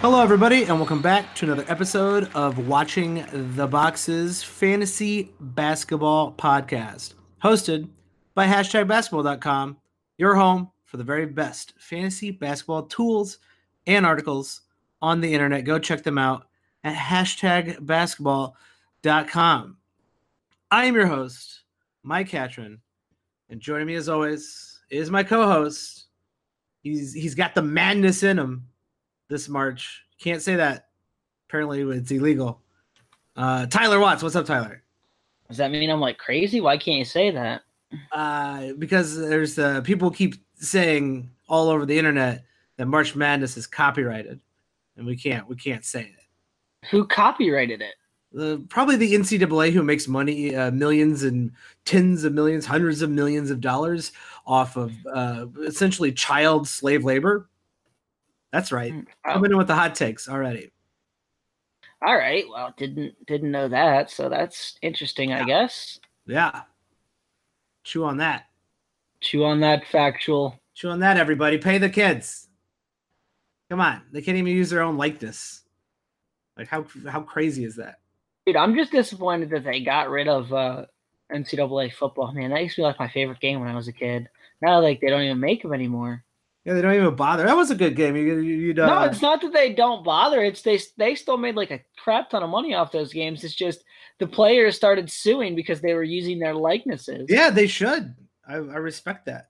[0.00, 7.14] Hello, everybody, and welcome back to another episode of Watching the Boxes Fantasy Basketball Podcast,
[7.42, 7.88] hosted
[8.32, 9.76] by hashtag basketball.com,
[10.16, 13.40] your home for the very best fantasy basketball tools
[13.88, 14.60] and articles
[15.02, 15.64] on the internet.
[15.64, 16.46] Go check them out
[16.84, 19.76] at hashtag basketball.com.
[20.70, 21.62] I am your host,
[22.04, 22.80] Mike Catron,
[23.50, 26.06] and joining me as always is my co-host.
[26.82, 28.68] He's he's got the madness in him
[29.28, 30.04] this March.
[30.18, 30.88] Can't say that.
[31.48, 32.60] Apparently, it's illegal.
[33.36, 34.82] Uh, Tyler Watts, what's up, Tyler?
[35.48, 36.60] Does that mean I'm like crazy?
[36.60, 37.62] Why can't you say that?
[38.12, 42.44] Uh, because there's uh, people keep saying all over the internet
[42.76, 44.40] that March Madness is copyrighted,
[44.96, 46.88] and we can't we can't say it.
[46.90, 47.94] Who copyrighted it?
[48.38, 51.50] Uh, probably the NCAA, who makes money, uh, millions and
[51.86, 54.12] tens of millions, hundreds of millions of dollars
[54.46, 57.48] off of uh, essentially child slave labor.
[58.52, 58.92] That's right.
[59.26, 59.32] Oh.
[59.32, 60.70] Coming in with the hot takes already.
[62.06, 62.44] All right.
[62.48, 65.98] Well, didn't didn't know that, so that's interesting, I guess.
[66.26, 66.62] Yeah.
[67.82, 68.46] Chew on that.
[69.20, 70.58] Chew on that factual.
[70.74, 71.58] Chew on that, everybody.
[71.58, 72.48] Pay the kids.
[73.68, 74.02] Come on.
[74.12, 75.62] They can't even use their own likeness.
[76.56, 78.00] Like how how crazy is that?
[78.46, 80.86] Dude, I'm just disappointed that they got rid of uh,
[81.32, 82.32] NCAA football.
[82.32, 84.28] Man, that used to be like my favorite game when I was a kid.
[84.62, 86.24] Now, like they don't even make them anymore.
[86.68, 87.44] Yeah, they don't even bother.
[87.44, 88.14] That was a good game.
[88.14, 90.44] You you uh, No, it's not that they don't bother.
[90.44, 93.42] It's they they still made like a crap ton of money off those games.
[93.42, 93.84] It's just
[94.18, 97.24] the players started suing because they were using their likenesses.
[97.30, 98.14] Yeah, they should.
[98.46, 99.48] I, I respect that.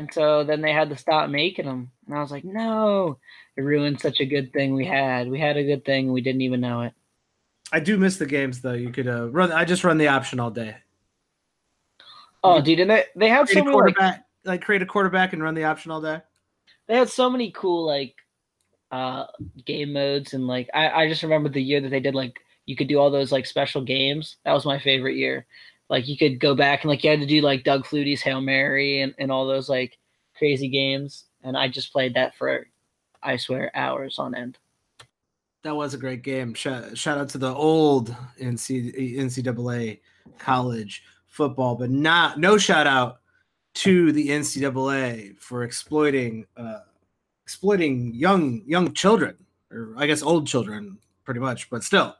[0.00, 1.92] And so then they had to stop making them.
[2.08, 3.20] And I was like, no,
[3.56, 5.30] it ruined such a good thing we had.
[5.30, 6.10] We had a good thing.
[6.10, 6.92] We didn't even know it.
[7.70, 8.72] I do miss the games though.
[8.72, 9.52] You could uh, run.
[9.52, 10.74] I just run the option all day.
[12.42, 15.34] Oh, dude, and they, they had Create so many like, quarterback, like create a quarterback
[15.34, 16.20] and run the option all day.
[16.88, 18.16] They had so many cool like
[18.90, 19.26] uh
[19.66, 22.76] game modes and like I, I just remember the year that they did like you
[22.76, 24.36] could do all those like special games.
[24.44, 25.46] That was my favorite year.
[25.88, 28.42] Like you could go back and like you had to do like Doug Flutie's Hail
[28.42, 29.96] Mary and, and all those like
[30.36, 31.24] crazy games.
[31.42, 32.66] And I just played that for
[33.22, 34.58] I swear hours on end.
[35.62, 36.52] That was a great game.
[36.52, 40.00] Shout, shout out to the old NC, NCAA
[40.38, 43.20] college football, but not no shout out
[43.74, 46.80] to the NCAA for exploiting uh,
[47.44, 49.36] exploiting young young children,
[49.70, 52.16] or I guess old children, pretty much, but still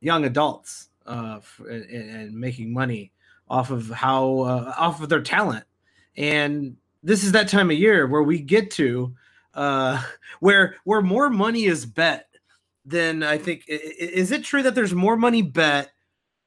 [0.00, 3.12] young adults, uh, and, and making money
[3.48, 5.64] off of how uh, off of their talent.
[6.16, 9.14] And this is that time of year where we get to
[9.54, 10.02] uh,
[10.40, 12.28] where where more money is bet
[12.88, 15.92] then I think is it true that there's more money bet,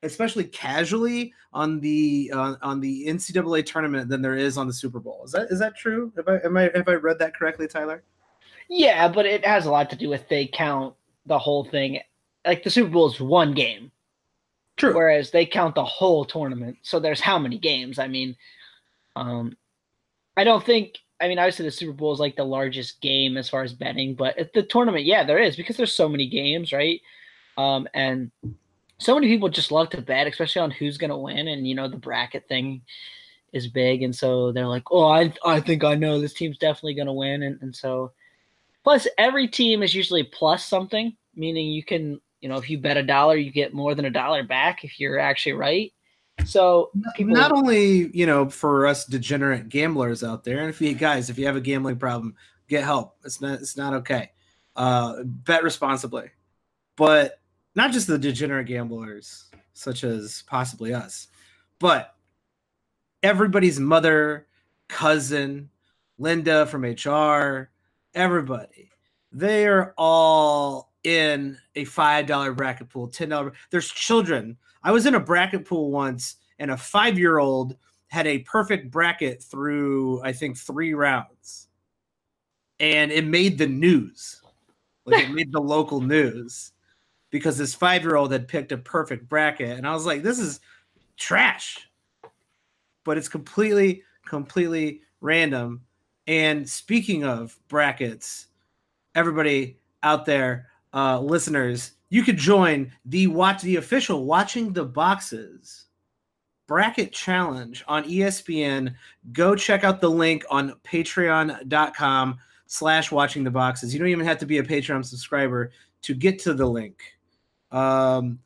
[0.04, 5.00] especially casually on the uh, on the NCAA tournament than there is on the Super
[5.00, 5.22] Bowl?
[5.26, 6.12] Is that is that true?
[6.16, 8.04] Have I am I have I read that correctly, Tyler?
[8.70, 10.96] Yeah, but it has a lot to do with they count
[11.26, 12.00] the whole thing.
[12.46, 13.92] Like the Super Bowl is one game,
[14.78, 14.96] True.
[14.96, 16.78] whereas they count the whole tournament.
[16.82, 18.00] So there's how many games?
[18.00, 18.36] I mean,
[19.16, 19.56] um,
[20.38, 20.98] I don't think.
[21.20, 24.16] I mean, obviously the Super Bowl is like the largest game as far as betting,
[24.16, 27.00] but at the tournament, yeah, there is because there's so many games, right?
[27.58, 28.32] Um, and
[29.02, 31.88] so many people just love to bet, especially on who's gonna win, and you know
[31.88, 32.82] the bracket thing
[33.52, 36.94] is big, and so they're like, oh, I I think I know this team's definitely
[36.94, 38.12] gonna win, and and so
[38.84, 42.96] plus every team is usually plus something, meaning you can you know if you bet
[42.96, 45.92] a dollar, you get more than a dollar back if you're actually right.
[46.46, 50.94] So people, Not only you know for us degenerate gamblers out there, and if you
[50.94, 52.36] guys, if you have a gambling problem,
[52.68, 53.16] get help.
[53.26, 54.32] It's not it's not okay.
[54.76, 56.30] Uh, bet responsibly,
[56.96, 57.41] but
[57.76, 61.28] not just the degenerate gamblers, such as possibly us,
[61.80, 62.16] but
[63.24, 64.48] everybody's mother,
[64.88, 65.70] cousin,
[66.18, 67.72] Linda from HR,
[68.14, 68.92] everybody.
[69.32, 73.54] They are all in a five dollar bracket pool, ten dollar.
[73.70, 74.58] There's children.
[74.84, 77.76] I was in a bracket pool once, and a five year old
[78.08, 81.70] had a perfect bracket through I think three rounds,
[82.80, 84.42] and it made the news.
[85.06, 86.74] Like it made the local news
[87.32, 90.40] because this five year old had picked a perfect bracket, and I was like, this
[90.40, 90.60] is
[91.18, 91.90] trash.
[93.04, 95.82] But it's completely, completely random.
[96.28, 98.48] And speaking of brackets,
[99.16, 105.86] everybody out there, uh, listeners, you could join the watch the official watching the boxes
[106.72, 108.96] bracket challenge on ESPN.
[109.34, 112.38] Go check out the link on patreon.com
[112.68, 113.94] slash watching the boxes.
[113.94, 115.72] You don't even have to be a Patreon subscriber
[116.04, 117.18] to get to the link.
[117.72, 118.40] Um,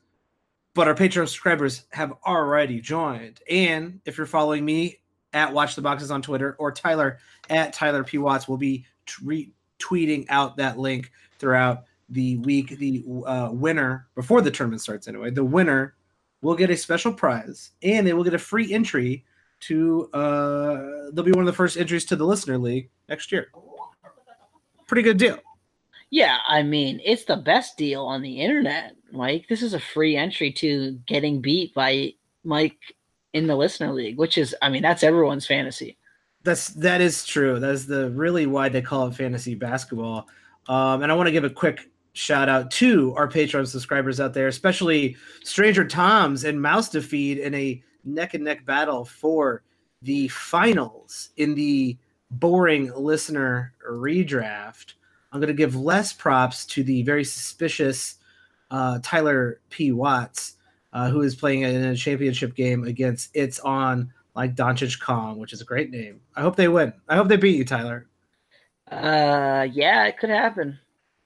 [0.74, 3.40] but our Patreon subscribers have already joined.
[3.50, 5.00] And if you're following me
[5.32, 7.18] at Watch the Boxes on Twitter or Tyler
[7.48, 8.18] at Tyler P.
[8.18, 14.40] Watts, we'll be tweet, tweeting out that link throughout the week, the uh, winner before
[14.40, 15.94] the tournament starts anyway, the winner
[16.42, 19.24] will get a special prize and they will get a free entry
[19.58, 23.48] to uh they'll be one of the first entries to the listener league next year.
[24.86, 25.40] Pretty good deal.
[26.16, 30.16] Yeah, I mean, it's the best deal on the internet, Like, This is a free
[30.16, 32.78] entry to getting beat by Mike
[33.34, 35.98] in the listener league, which is I mean, that's everyone's fantasy.
[36.42, 37.60] That's that is true.
[37.60, 40.26] That's the really why they call it fantasy basketball.
[40.70, 44.32] Um, and I want to give a quick shout out to our Patreon subscribers out
[44.32, 49.64] there, especially Stranger Toms and Mouse Defeat in a neck and neck battle for
[50.00, 51.98] the finals in the
[52.30, 54.94] boring listener redraft.
[55.36, 58.14] I'm going to give less props to the very suspicious
[58.70, 59.92] uh, Tyler P.
[59.92, 60.54] Watts,
[60.94, 65.52] uh, who is playing in a championship game against It's On like Doncic Kong, which
[65.52, 66.22] is a great name.
[66.36, 66.94] I hope they win.
[67.06, 68.06] I hope they beat you, Tyler.
[68.90, 70.78] Uh, yeah, it could happen.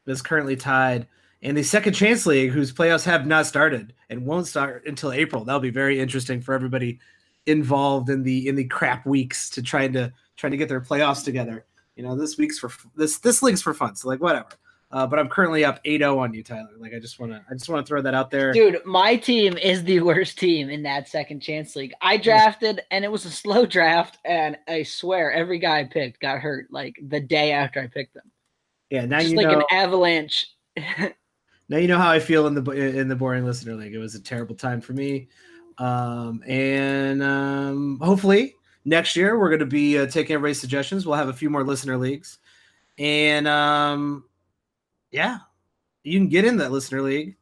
[0.09, 1.07] It's currently tied
[1.41, 5.45] in the second chance league, whose playoffs have not started and won't start until April.
[5.45, 6.99] That'll be very interesting for everybody
[7.47, 11.25] involved in the in the crap weeks to trying to trying to get their playoffs
[11.25, 11.65] together.
[11.97, 13.97] You know, this week's for this this league's for fun.
[13.97, 14.49] So like whatever.
[14.93, 16.71] Uh, but I'm currently up 8-0 on you, Tyler.
[16.77, 18.53] Like I just want to I just want to throw that out there.
[18.53, 21.93] Dude, my team is the worst team in that second chance league.
[22.03, 26.21] I drafted and it was a slow draft and I swear every guy I picked
[26.21, 28.31] got hurt like the day after I picked them.
[28.91, 30.49] Yeah, now Just you like know an avalanche.
[30.77, 33.95] now you know how I feel in the in the boring listener league.
[33.95, 35.29] It was a terrible time for me.
[35.79, 41.07] Um, and um, hopefully next year we're going to be uh, taking everybody's suggestions.
[41.07, 42.39] We'll have a few more listener leagues,
[42.99, 44.25] and um,
[45.11, 45.39] yeah,
[46.03, 47.37] you can get in that listener league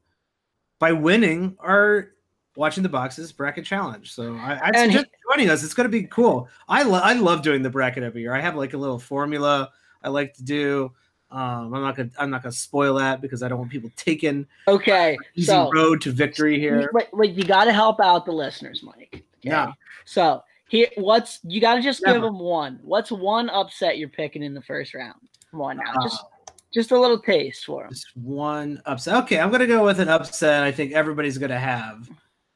[0.79, 2.11] by winning our
[2.57, 4.13] watching the boxes bracket challenge.
[4.13, 5.63] So I, I And suggest joining us.
[5.63, 6.49] It's going to be cool.
[6.69, 8.35] I lo- I love doing the bracket every year.
[8.35, 9.71] I have like a little formula
[10.03, 10.93] I like to do.
[11.31, 14.47] Um, I'm not gonna I'm not gonna spoil that because I don't want people taking
[14.67, 15.19] Okay.
[15.35, 16.91] easy So road to victory here.
[16.95, 19.11] Wait, wait, you got to help out the listeners, Mike.
[19.13, 19.23] Okay?
[19.43, 19.73] Yeah.
[20.07, 22.27] So here, what's you got to just give Never.
[22.27, 22.79] them one.
[22.83, 25.19] What's one upset you're picking in the first round?
[25.51, 26.25] Come on now, Uh, just
[26.73, 27.91] just a little taste for them.
[27.93, 29.23] Just one upset.
[29.25, 30.63] Okay, I'm gonna go with an upset.
[30.63, 32.09] I think everybody's gonna have,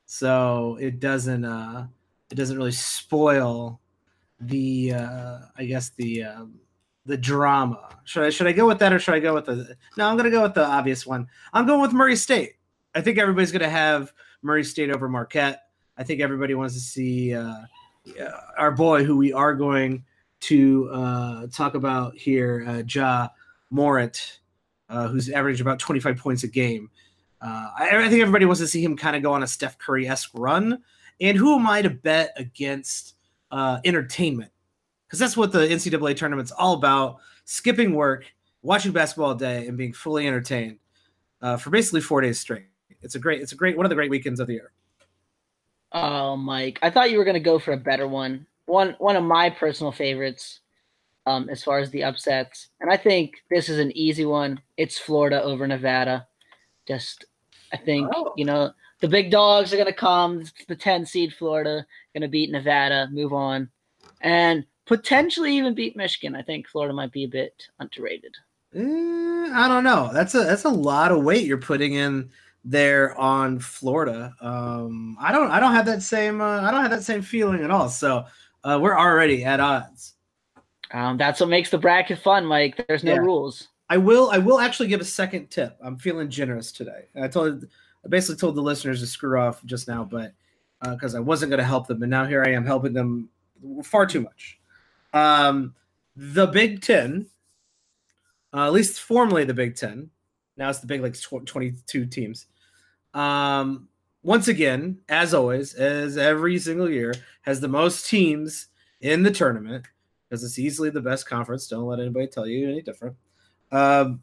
[0.06, 1.86] so it doesn't uh
[2.30, 3.80] it doesn't really spoil
[4.40, 6.54] the uh I guess the um,
[7.06, 7.96] the drama.
[8.04, 9.74] Should I should I go with that or should I go with the?
[9.96, 11.26] No, I'm gonna go with the obvious one.
[11.54, 12.56] I'm going with Murray State.
[12.94, 14.12] I think everybody's gonna have
[14.42, 15.62] Murray State over Marquette.
[15.96, 17.54] I think everybody wants to see uh,
[18.56, 20.04] our boy, who we are going
[20.40, 23.28] to uh, talk about here, uh, Ja
[23.70, 24.40] Morant,
[24.88, 26.90] uh, who's averaged about 25 points a game.
[27.40, 29.78] Uh, I, I think everybody wants to see him kind of go on a Steph
[29.78, 30.82] Curry esque run.
[31.20, 33.14] And who am I to bet against
[33.50, 34.50] uh, entertainment?
[35.06, 38.32] Because that's what the NCAA tournament's all about skipping work,
[38.62, 40.78] watching basketball all day, and being fully entertained
[41.40, 42.66] uh, for basically four days straight.
[43.02, 44.72] It's a great, it's a great, one of the great weekends of the year.
[45.92, 48.46] Oh, Mike, I thought you were gonna go for a better one.
[48.66, 50.60] One one of my personal favorites,
[51.26, 54.60] um, as far as the upsets, and I think this is an easy one.
[54.76, 56.26] It's Florida over Nevada.
[56.86, 57.26] Just,
[57.72, 58.32] I think Oh.
[58.36, 60.44] you know the big dogs are gonna come.
[60.68, 63.69] The 10 seed Florida gonna beat Nevada, move on,
[64.22, 66.34] and potentially even beat Michigan.
[66.34, 68.34] I think Florida might be a bit underrated.
[68.74, 68.81] Eh,
[69.52, 70.10] I don't know.
[70.12, 72.31] That's a that's a lot of weight you're putting in
[72.64, 74.34] there on Florida.
[74.40, 77.62] Um, I don't I don't have that same uh, I don't have that same feeling
[77.62, 77.88] at all.
[77.88, 78.24] So
[78.64, 80.14] uh, we're already at odds.
[80.92, 82.84] Um, that's what makes the bracket fun, Mike.
[82.86, 83.20] There's no Yeah.
[83.20, 83.69] rules.
[83.88, 85.76] I will I will actually give a second tip.
[85.82, 87.06] I'm feeling generous today.
[87.20, 87.64] I told
[88.04, 90.32] I basically told the listeners to screw off just now, but
[90.82, 93.28] because I wasn't going to help them, and now here I am helping them
[93.84, 94.58] far too much.
[95.12, 95.74] Um,
[96.16, 97.26] the Big Ten,
[98.52, 100.10] uh, at least formerly the Big Ten,
[100.56, 102.46] now it's the Big like tw- 22 teams.
[103.14, 103.88] Um,
[104.22, 108.69] once again, as always, as every single year, has the most teams
[109.00, 109.84] in the tournament
[110.28, 111.66] because it's easily the best conference.
[111.66, 113.16] Don't let anybody tell you any different.
[113.70, 114.22] Um,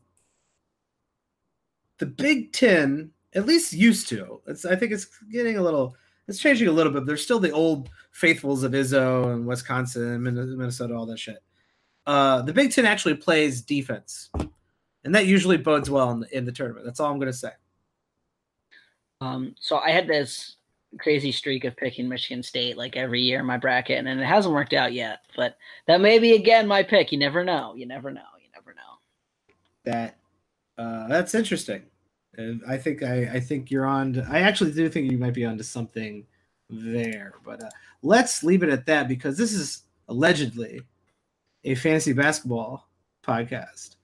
[1.97, 4.41] the Big Ten, at least used to.
[4.47, 5.95] It's I think it's getting a little.
[6.27, 7.05] It's changing a little bit.
[7.05, 11.39] There's still the old faithfuls of Izzo and Wisconsin, Min- Minnesota, all that shit.
[12.05, 14.29] Uh, the Big Ten actually plays defense,
[15.03, 16.85] and that usually bodes well in the, in the tournament.
[16.85, 17.51] That's all I'm going to say.
[19.21, 20.55] Um, so I had this
[20.97, 24.53] crazy streak of picking Michigan State like every year in my bracket, and it hasn't
[24.53, 25.19] worked out yet.
[25.35, 25.57] But
[25.87, 27.11] that may be again my pick.
[27.11, 27.73] You never know.
[27.75, 28.21] You never know.
[28.41, 29.51] You never know.
[29.83, 30.17] That
[30.77, 31.83] uh, that's interesting.
[32.67, 34.13] I think I, I think you're on.
[34.13, 36.25] To, I actually do think you might be onto something
[36.69, 37.33] there.
[37.43, 37.69] But uh,
[38.01, 40.81] let's leave it at that because this is allegedly
[41.65, 42.87] a fantasy basketball
[43.21, 43.97] podcast,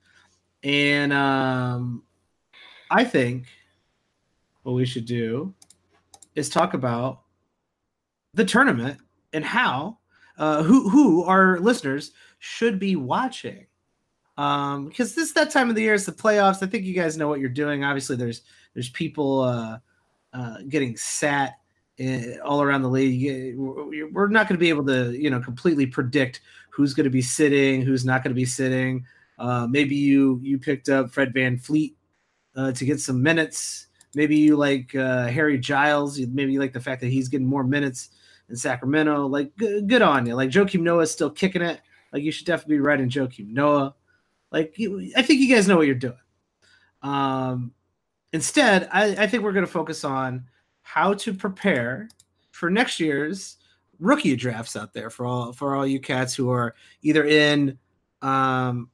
[0.62, 2.02] and um,
[2.90, 3.46] I think
[4.66, 5.54] what we should do
[6.34, 7.20] is talk about
[8.34, 8.98] the tournament
[9.32, 9.98] and how
[10.38, 13.66] uh, who who our listeners should be watching.
[14.36, 16.64] Um, because this that time of the year is the playoffs.
[16.64, 17.84] I think you guys know what you're doing.
[17.84, 18.42] Obviously, there's
[18.74, 19.78] there's people uh,
[20.32, 21.60] uh, getting sat
[21.98, 23.56] in, all around the league.
[23.56, 27.22] We're not going to be able to you know completely predict who's going to be
[27.22, 29.06] sitting, who's not going to be sitting.
[29.38, 31.94] Uh, maybe you you picked up Fred VanVleet
[32.56, 33.86] uh, to get some minutes.
[34.16, 36.18] Maybe you like uh, Harry Giles.
[36.18, 38.08] Maybe you like the fact that he's getting more minutes
[38.48, 39.26] in Sacramento.
[39.26, 40.34] Like, good, good on you.
[40.34, 41.82] Like, Joakim Noah is still kicking it.
[42.14, 43.94] Like, you should definitely be riding Joakim Noah.
[44.50, 44.74] Like,
[45.16, 46.16] I think you guys know what you're doing.
[47.02, 47.72] Um,
[48.32, 50.46] instead, I, I think we're going to focus on
[50.80, 52.08] how to prepare
[52.52, 53.58] for next year's
[53.98, 57.78] rookie drafts out there for all for all you cats who are either in
[58.22, 58.88] um,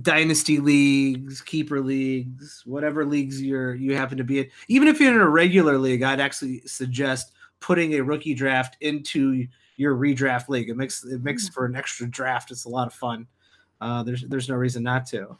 [0.00, 4.50] dynasty leagues, keeper leagues, whatever leagues you're you happen to be in.
[4.68, 9.46] Even if you're in a regular league, I'd actually suggest putting a rookie draft into
[9.76, 10.70] your redraft league.
[10.70, 11.52] It makes it makes mm.
[11.52, 12.50] for an extra draft.
[12.50, 13.26] It's a lot of fun.
[13.80, 15.36] Uh, there's there's no reason not to.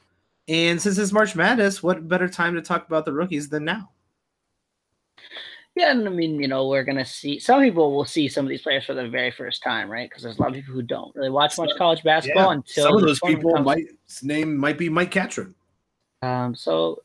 [0.49, 3.90] And since it's March Madness, what better time to talk about the rookies than now?
[5.75, 8.50] Yeah, and I mean, you know, we're gonna see some people will see some of
[8.50, 10.09] these players for the very first time, right?
[10.09, 12.85] Because there's a lot of people who don't really watch much college basketball yeah, until
[12.85, 13.64] some of those people comes.
[13.64, 13.87] might
[14.23, 15.55] name might be Mike Catron.
[16.21, 17.02] Um, so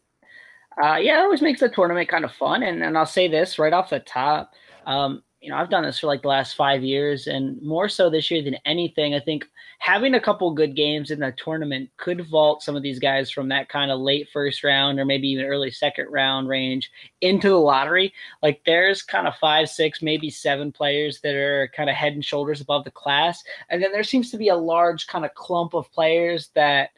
[0.83, 2.63] uh, yeah, it always makes the tournament kind of fun.
[2.63, 4.53] And and I'll say this right off the top.
[4.85, 8.09] Um, you know, I've done this for like the last five years, and more so
[8.09, 9.15] this year than anything.
[9.15, 9.45] I think
[9.79, 13.49] having a couple good games in the tournament could vault some of these guys from
[13.49, 16.91] that kind of late first round or maybe even early second round range
[17.21, 18.13] into the lottery.
[18.41, 22.25] Like there's kind of five, six, maybe seven players that are kind of head and
[22.25, 25.73] shoulders above the class, and then there seems to be a large kind of clump
[25.73, 26.89] of players that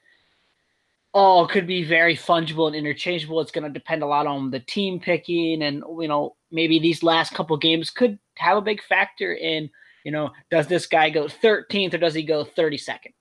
[1.13, 3.41] all could be very fungible and interchangeable.
[3.41, 7.03] It's going to depend a lot on the team picking, and you know maybe these
[7.03, 9.69] last couple games could have a big factor in
[10.03, 13.13] you know does this guy go 13th or does he go 32nd.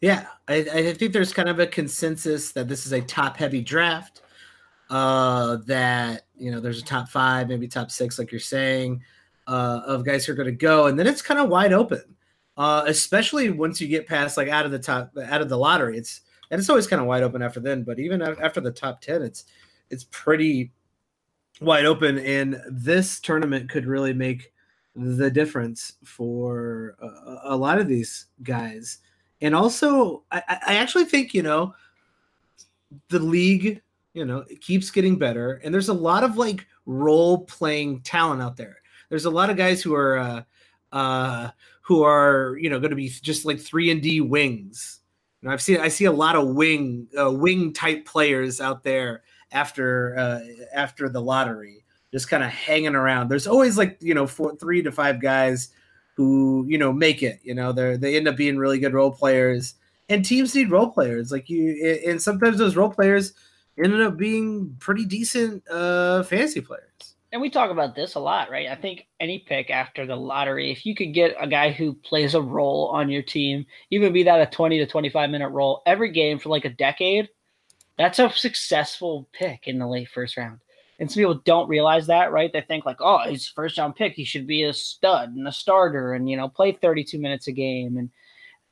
[0.00, 3.62] Yeah, I, I think there's kind of a consensus that this is a top heavy
[3.62, 4.20] draft.
[4.90, 9.00] Uh, that you know there's a top five, maybe top six, like you're saying,
[9.46, 12.02] uh, of guys who are going to go, and then it's kind of wide open.
[12.56, 15.96] Uh, especially once you get past like out of the top out of the lottery.
[15.96, 17.82] It's and it's always kind of wide open after then.
[17.82, 19.46] But even after the top ten, it's
[19.90, 20.70] it's pretty
[21.60, 24.52] wide open, and this tournament could really make
[24.96, 28.98] the difference for a, a lot of these guys.
[29.40, 31.74] And also, I, I actually think you know
[33.08, 33.82] the league,
[34.14, 38.42] you know, it keeps getting better, and there's a lot of like role playing talent
[38.42, 38.76] out there.
[39.08, 40.42] There's a lot of guys who are uh,
[40.92, 41.50] uh,
[41.82, 45.00] who are you know going to be just like three and D wings
[45.42, 48.82] You know, I've seen I see a lot of wing uh, wing type players out
[48.82, 49.22] there
[49.52, 50.40] after uh,
[50.74, 51.83] after the lottery,
[52.14, 53.28] just kind of hanging around.
[53.28, 55.70] There's always like you know four, three to five guys
[56.16, 57.40] who you know make it.
[57.42, 59.74] You know, they they end up being really good role players,
[60.08, 61.32] and teams need role players.
[61.32, 63.34] Like you, and sometimes those role players
[63.76, 68.48] ended up being pretty decent uh, fantasy players and we talk about this a lot,
[68.48, 68.68] right?
[68.68, 72.34] I think any pick after the lottery, if you could get a guy who plays
[72.34, 76.12] a role on your team, even be that a 20 to 25 minute role every
[76.12, 77.28] game for like a decade,
[77.98, 80.60] that's a successful pick in the late first round.
[80.98, 82.52] And some people don't realize that, right?
[82.52, 84.12] They think like, oh, he's first round pick.
[84.12, 87.52] He should be a stud and a starter and, you know, play 32 minutes a
[87.52, 87.96] game.
[87.96, 88.10] And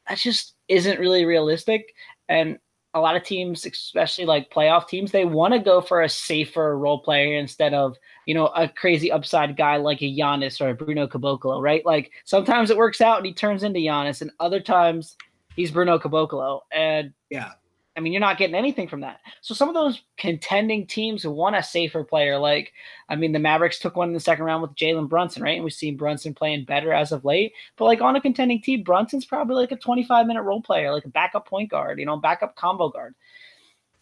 [0.09, 1.95] that just isn't really realistic.
[2.29, 2.59] And
[2.95, 6.79] a lot of teams, especially like playoff teams, they want to go for a safer
[6.79, 10.75] role player instead of, you know, a crazy upside guy like a Giannis or a
[10.75, 11.85] Bruno Caboclo, right?
[11.87, 15.17] Like sometimes it works out and he turns into Giannis, and other times
[15.57, 16.61] he's Bruno Caboclo.
[16.71, 17.53] And yeah,
[17.97, 19.21] I mean, you're not getting anything from that.
[19.43, 22.39] So some of those contending teams want a safer player.
[22.39, 22.73] Like,
[23.11, 25.57] I mean, the Mavericks took one in the second round with Jalen Brunson, right?
[25.57, 27.53] And we've seen Brunson playing better as of late.
[27.77, 31.05] But like on a contending team, Brunson's probably like a 25 minute role player, like
[31.05, 33.15] a backup point guard, you know, backup combo guard.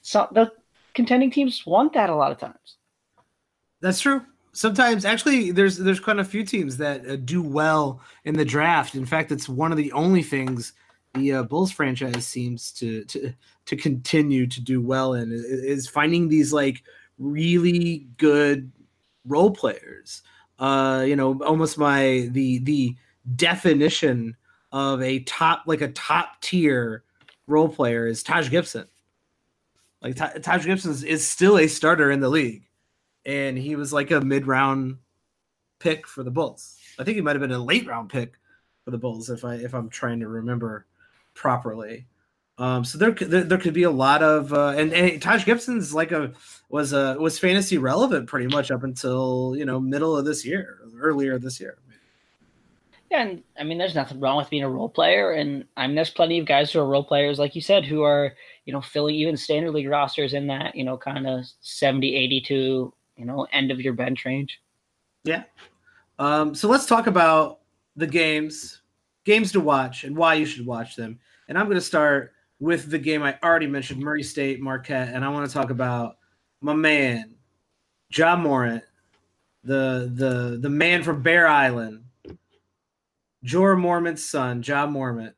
[0.03, 0.53] So the
[0.95, 2.77] contending teams want that a lot of times.
[3.81, 4.25] That's true.
[4.53, 8.97] Sometimes, actually, there's there's quite a few teams that uh, do well in the draft.
[8.97, 10.73] In fact, it's one of the only things
[11.15, 13.33] the uh, Bulls franchise seems to to
[13.67, 16.83] to continue to do well in is finding these like
[17.19, 18.71] really good
[19.25, 20.23] role players.
[20.59, 22.95] Uh, you know, almost my the the
[23.37, 24.37] definition
[24.73, 27.03] of a top like a top tier
[27.47, 28.87] role player is Taj Gibson.
[30.03, 32.69] Like Taj Gibson is, is still a starter in the league,
[33.27, 34.99] and he was like a mid round
[35.79, 36.79] pick for the Bulls.
[36.99, 38.35] I think he might have been a late round pick
[38.85, 40.87] for the Bulls if I if I'm trying to remember
[41.41, 42.07] properly.
[42.59, 45.95] Um, so there, there, there could be a lot of uh, and, and Taj Gibson's
[45.95, 46.33] like a
[46.69, 50.79] was a was fantasy relevant pretty much up until you know middle of this year,
[50.99, 51.79] earlier this year.
[53.11, 55.97] Yeah, and I mean, there's nothing wrong with being a role player, and I mean,
[55.97, 58.35] there's plenty of guys who are role players, like you said, who are
[58.67, 62.93] you know filling even standard league rosters in that you know kind of 70, 82,
[63.17, 64.61] you know end of your bench range.
[65.25, 65.45] Yeah.
[66.19, 67.61] Um, so let's talk about
[67.97, 68.83] the games,
[69.25, 71.19] games to watch, and why you should watch them.
[71.51, 75.25] And I'm going to start with the game I already mentioned, Murray State Marquette, and
[75.25, 76.17] I want to talk about
[76.61, 77.35] my man,
[78.09, 78.85] Ja Morant,
[79.65, 82.05] the the the man from Bear Island,
[83.45, 85.35] Jorah Mormont's son, Ja Mormont.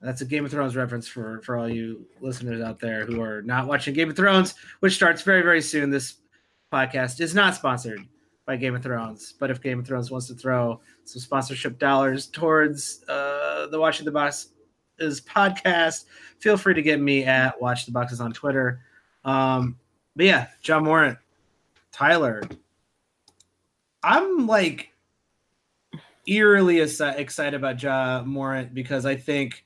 [0.00, 3.40] That's a Game of Thrones reference for for all you listeners out there who are
[3.42, 5.90] not watching Game of Thrones, which starts very very soon.
[5.90, 6.16] This
[6.72, 8.00] podcast is not sponsored
[8.46, 12.26] by Game of Thrones, but if Game of Thrones wants to throw some sponsorship dollars
[12.26, 14.48] towards uh, the Watching the Boxes
[15.00, 16.04] podcast,
[16.38, 18.80] feel free to get me at Watch the Boxes on Twitter.
[19.24, 19.78] Um,
[20.16, 21.18] but yeah, Ja Morant,
[21.92, 22.42] Tyler.
[24.02, 24.92] I'm like
[26.26, 29.64] eerily excited about Ja Morant because I think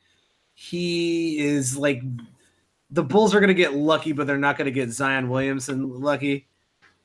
[0.55, 2.03] he is like
[2.91, 6.01] the Bulls are going to get lucky, but they're not going to get Zion Williamson
[6.01, 6.47] lucky.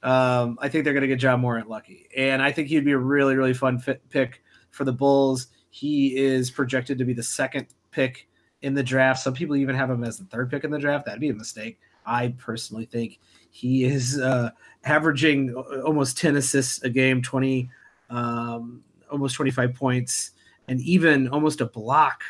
[0.04, 2.92] Um, I think they're going to get Ja Morant lucky, and I think he'd be
[2.92, 5.48] a really, really fun fit pick for the Bulls.
[5.70, 8.28] He is projected to be the second pick
[8.62, 9.22] in the draft.
[9.22, 11.06] Some people even have him as the third pick in the draft.
[11.06, 11.80] That'd be a mistake.
[12.06, 13.20] I personally think
[13.52, 14.52] he is uh,
[14.84, 17.70] averaging almost 10 assists a game, 20,
[18.10, 20.32] um, almost 25 points,
[20.68, 22.24] and even almost a block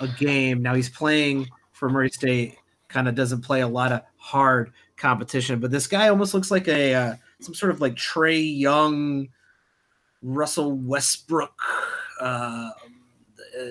[0.00, 0.62] a game.
[0.62, 2.56] Now he's playing for Murray State,
[2.88, 6.68] kind of doesn't play a lot of hard competition, but this guy almost looks like
[6.68, 9.28] a uh, some sort of like Trae Young,
[10.22, 11.58] Russell Westbrook,
[12.20, 12.70] uh,
[13.58, 13.64] uh,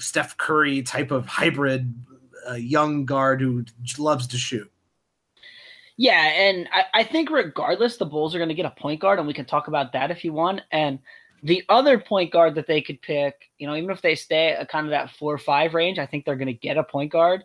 [0.00, 1.94] Steph Curry type of hybrid
[2.48, 3.64] uh, young guard who
[3.98, 4.70] loves to shoot.
[5.96, 9.18] Yeah, and I, I think regardless, the Bulls are going to get a point guard,
[9.18, 10.62] and we can talk about that if you want.
[10.72, 10.98] And
[11.42, 14.68] the other point guard that they could pick, you know, even if they stay at
[14.70, 17.12] kind of that four or five range, I think they're going to get a point
[17.12, 17.44] guard.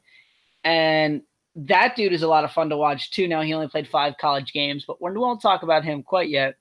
[0.64, 1.22] And
[1.56, 3.28] that dude is a lot of fun to watch too.
[3.28, 6.56] Now he only played five college games, but we won't talk about him quite yet.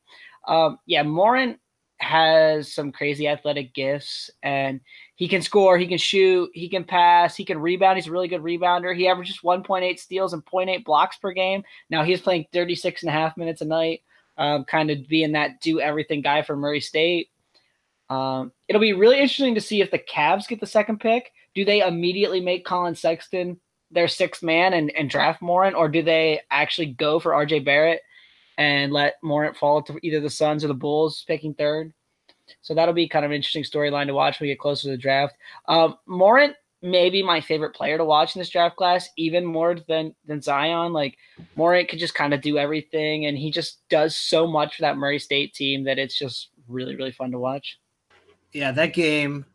[0.46, 1.58] Um, yeah, Morant
[2.04, 4.80] has some crazy athletic gifts, and
[5.16, 7.96] he can score, he can shoot, he can pass, he can rebound.
[7.96, 8.94] He's a really good rebounder.
[8.94, 11.64] He averages 1.8 steals and 0.8 blocks per game.
[11.90, 14.02] Now he's playing 36 and a half minutes a night,
[14.36, 17.30] um, kind of being that do everything guy for Murray State.
[18.10, 21.32] Um, it'll be really interesting to see if the Cavs get the second pick.
[21.54, 23.58] Do they immediately make Collin Sexton
[23.90, 28.02] their sixth man and, and draft Morant, or do they actually go for RJ Barrett
[28.58, 31.92] and let Morant fall to either the Suns or the Bulls picking third?
[32.60, 34.90] So that'll be kind of an interesting storyline to watch when we get closer to
[34.90, 35.34] the draft.
[35.66, 39.76] Um, Morant may be my favorite player to watch in this draft class, even more
[39.88, 40.92] than than Zion.
[40.92, 41.16] Like
[41.56, 44.98] Morant could just kind of do everything, and he just does so much for that
[44.98, 47.78] Murray State team that it's just really really fun to watch.
[48.52, 49.46] Yeah, that game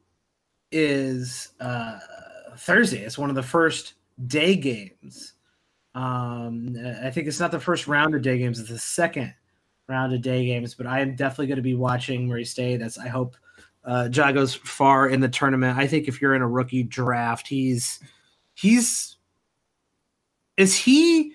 [0.71, 1.99] is uh,
[2.57, 2.99] Thursday.
[2.99, 3.93] It's one of the first
[4.27, 5.33] day games.
[5.99, 9.33] Um, I think it's not the first round of day games; it's the second
[9.89, 12.77] round of day games, but I am definitely going to be watching Murray State.
[12.77, 13.35] That's I hope
[13.83, 15.77] uh, Ja goes far in the tournament.
[15.77, 17.99] I think if you're in a rookie draft, he's
[18.53, 19.17] he's
[20.55, 21.33] is he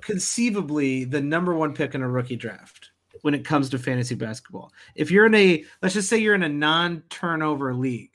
[0.00, 4.70] conceivably the number one pick in a rookie draft when it comes to fantasy basketball.
[4.94, 8.12] If you're in a let's just say you're in a non-turnover league.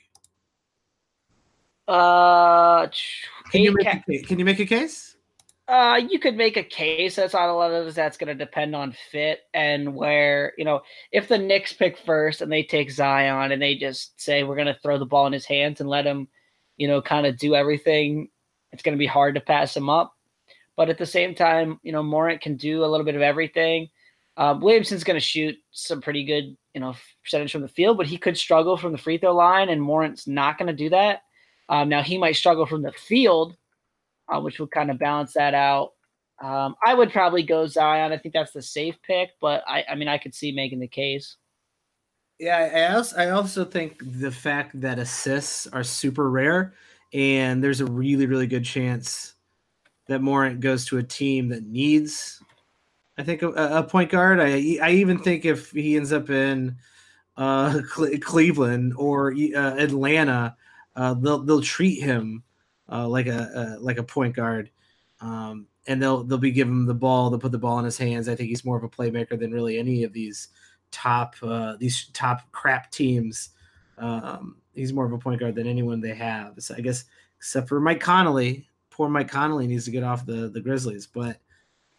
[1.93, 2.87] Uh,
[3.51, 5.15] can you make a, can you make a case?
[5.67, 7.15] Uh, you could make a case.
[7.15, 10.81] That's not a lot of that's going to depend on fit and where you know
[11.11, 14.73] if the Knicks pick first and they take Zion and they just say we're going
[14.73, 16.27] to throw the ball in his hands and let him,
[16.77, 18.29] you know, kind of do everything.
[18.71, 20.15] It's going to be hard to pass him up,
[20.75, 23.87] but at the same time, you know, Morant can do a little bit of everything.
[24.35, 28.07] Um, Williamson's going to shoot some pretty good, you know, percentage from the field, but
[28.07, 31.21] he could struggle from the free throw line, and Morant's not going to do that.
[31.69, 33.55] Um, now he might struggle from the field
[34.31, 35.91] uh, which would kind of balance that out.
[36.41, 38.11] Um, I would probably go Zion.
[38.11, 40.87] I think that's the safe pick, but I, I mean, I could see making the
[40.87, 41.37] case.
[42.39, 46.73] Yeah, I also, I also think the fact that assists are super rare,
[47.13, 49.35] and there's a really, really good chance
[50.07, 52.41] that Morant goes to a team that needs,
[53.17, 54.41] I think, a, a point guard.
[54.41, 56.75] I, I even think if he ends up in
[57.37, 57.81] uh,
[58.21, 60.57] Cleveland or uh, Atlanta,
[60.95, 62.43] uh, they'll they'll treat him
[62.91, 64.69] uh, like a, like a point guard,
[65.21, 67.29] um, and they'll they'll be giving him the ball.
[67.29, 68.29] They'll put the ball in his hands.
[68.29, 70.49] I think he's more of a playmaker than really any of these
[70.91, 73.49] top uh, these top crap teams
[73.97, 76.55] um, he's more of a point guard than anyone they have.
[76.59, 77.05] So I guess
[77.37, 78.69] except for Mike Conley.
[78.89, 81.37] Poor Mike Conley needs to get off the the Grizzlies, but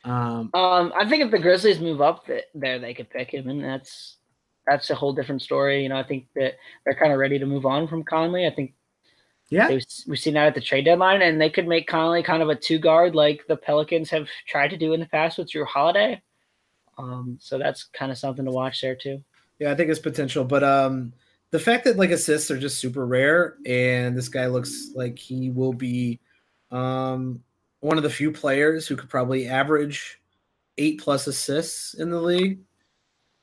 [0.05, 3.49] um, um, I think if the Grizzlies move up th- there, they could pick him,
[3.49, 4.19] and that's
[4.67, 5.83] that's a whole different story.
[5.83, 6.55] You know, I think that
[6.85, 8.47] they're kind of ready to move on from Conley.
[8.47, 8.75] I think
[9.51, 12.49] yeah, we've seen that at the trade deadline, and they could make Conley kind of
[12.49, 15.67] a two guard like the Pelicans have tried to do in the past with Jrue
[15.67, 16.21] Holiday.
[16.97, 19.23] Um, so that's kind of something to watch there too.
[19.59, 21.13] Yeah, I think it's potential, but um,
[21.51, 25.51] the fact that like assists are just super rare, and this guy looks like he
[25.51, 26.21] will be
[26.71, 27.43] um
[27.81, 30.21] one of the few players who could probably average
[30.79, 32.61] eight plus assists in the league.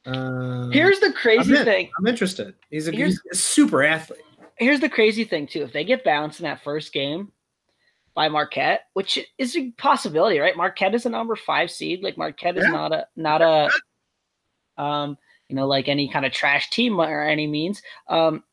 [0.06, 1.90] Um, here's the crazy I'm thing.
[2.00, 2.56] I'm interested.
[2.72, 4.22] He's a, he's a super athlete.
[4.62, 5.63] Here's the crazy thing too.
[5.63, 7.32] If they get bounced in that first game
[8.13, 10.56] by Marquette, which is a possibility, right?
[10.56, 12.04] Marquette is a number five seed.
[12.04, 12.69] Like Marquette is yeah.
[12.69, 13.69] not a not a
[14.78, 15.17] um
[15.50, 17.82] you know like any kind of trash team or any means.
[18.08, 18.43] Um,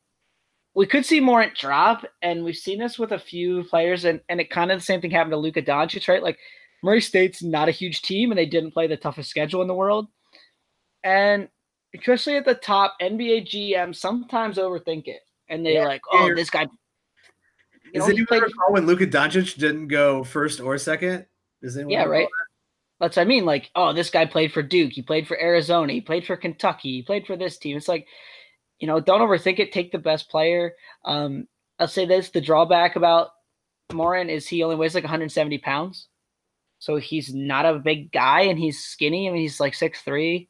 [0.73, 4.41] we could see Morant drop, and we've seen this with a few players, and, and
[4.41, 6.23] it kind of the same thing happened to Luka Doncic, right?
[6.23, 6.39] Like
[6.81, 9.75] Murray State's not a huge team, and they didn't play the toughest schedule in the
[9.75, 10.07] world.
[11.03, 11.49] And
[11.95, 16.35] especially at the top, NBA GM sometimes overthink it, and they're yeah, like, "Oh, yeah.
[16.35, 16.65] this guy."
[17.93, 21.25] Know, anyone recall when Luka Doncic didn't go first or second?
[21.61, 22.27] Is anyone yeah, right.
[22.27, 23.05] That?
[23.05, 23.45] That's what I mean.
[23.45, 24.91] Like, oh, this guy played for Duke.
[24.91, 25.93] He played for Arizona.
[25.93, 26.97] He played for Kentucky.
[26.97, 27.77] He played for this team.
[27.77, 28.07] It's like,
[28.79, 29.71] you know, don't overthink it.
[29.71, 30.73] Take the best player.
[31.05, 31.47] Um,
[31.79, 33.29] I'll say this: the drawback about
[33.93, 36.07] Morin is he only weighs like 170 pounds,
[36.79, 39.27] so he's not a big guy and he's skinny.
[39.27, 40.47] I mean, he's like 6'3",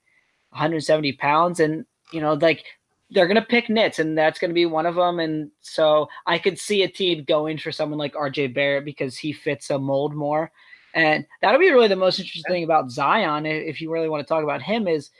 [0.50, 2.66] 170 pounds, and you know, like
[3.12, 5.20] they're gonna pick nits, and that's gonna be one of them.
[5.20, 9.34] And so I could see a team going for someone like RJ Barrett because he
[9.34, 10.52] fits a mold more.
[10.94, 14.28] And that'll be really the most interesting thing about Zion, if you really want to
[14.28, 15.12] talk about him, is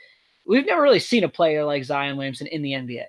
[0.44, 3.04] we've never really seen a player like Zion Williamson in the NBA.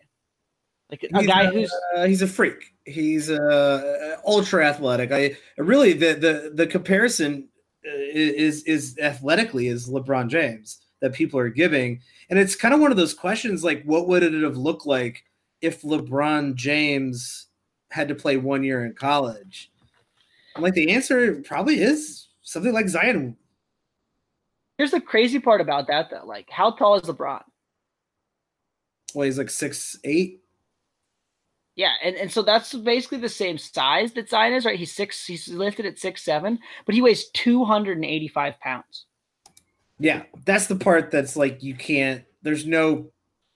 [0.90, 2.74] Like a he's guy a, who's uh, he's a freak.
[2.86, 5.12] He's uh, ultra athletic.
[5.12, 7.48] I really the the the comparison
[7.86, 12.02] uh, is is athletically is LeBron James that people are giving.
[12.30, 15.24] And it's kind of one of those questions like, what would it have looked like
[15.62, 17.48] if LeBron James
[17.90, 19.72] had to play one year in college?
[20.56, 23.36] I'm like, the answer probably is something like Zion.
[24.78, 26.26] Here's the crazy part about that, though.
[26.26, 27.44] Like, how tall is LeBron?
[29.14, 30.42] Well, he's like six eight.
[31.76, 34.78] Yeah, and, and so that's basically the same size that Zion is, right?
[34.78, 38.60] He's six, he's lifted at six seven, but he weighs two hundred and eighty five
[38.60, 39.06] pounds.
[40.02, 42.24] Yeah, that's the part that's like you can't.
[42.42, 43.12] There's no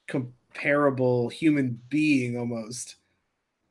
[0.08, 2.98] comparable human being almost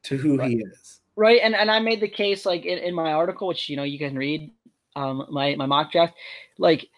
[0.05, 0.51] to who right.
[0.51, 1.01] he is.
[1.15, 3.85] Right, and and I made the case like in, in my article, which you know
[3.85, 4.51] you can read,
[4.97, 6.15] um, my my mock draft,
[6.59, 6.89] like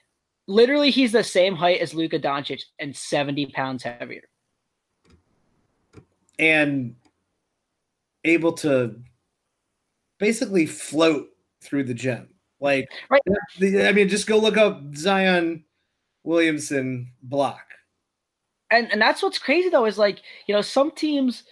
[0.48, 4.22] literally he's the same height as Luka Doncic and seventy pounds heavier,
[6.38, 6.96] and
[8.24, 8.98] able to
[10.18, 11.28] basically float
[11.60, 12.30] through the gym.
[12.60, 13.20] Like, right.
[13.60, 15.65] I mean, just go look up Zion
[16.26, 17.64] Williamson block.
[18.70, 21.44] And and that's what's crazy though is like you know some teams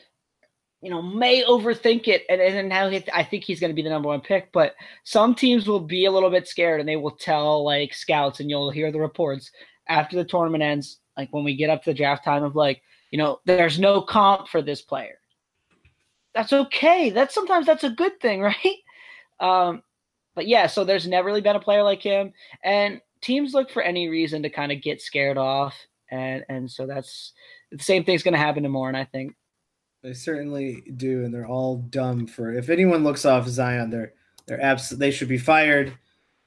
[0.82, 3.88] you know may overthink it and and now I think he's going to be the
[3.88, 7.12] number one pick, but some teams will be a little bit scared and they will
[7.12, 9.50] tell like scouts and you'll hear the reports
[9.88, 12.82] after the tournament ends, like when we get up to the draft time of like
[13.12, 15.18] you know there's no comp for this player.
[16.34, 17.10] That's okay.
[17.10, 18.76] That's sometimes that's a good thing, right?
[19.38, 19.84] Um,
[20.34, 22.32] but yeah, so there's never really been a player like him,
[22.64, 25.74] and teams look for any reason to kind of get scared off,
[26.10, 27.32] and and so that's
[27.72, 29.34] the same thing's going to happen to Morin, I think.
[30.02, 32.52] They certainly do, and they're all dumb for.
[32.52, 34.12] If anyone looks off Zion, they're
[34.46, 35.96] they're abs- They should be fired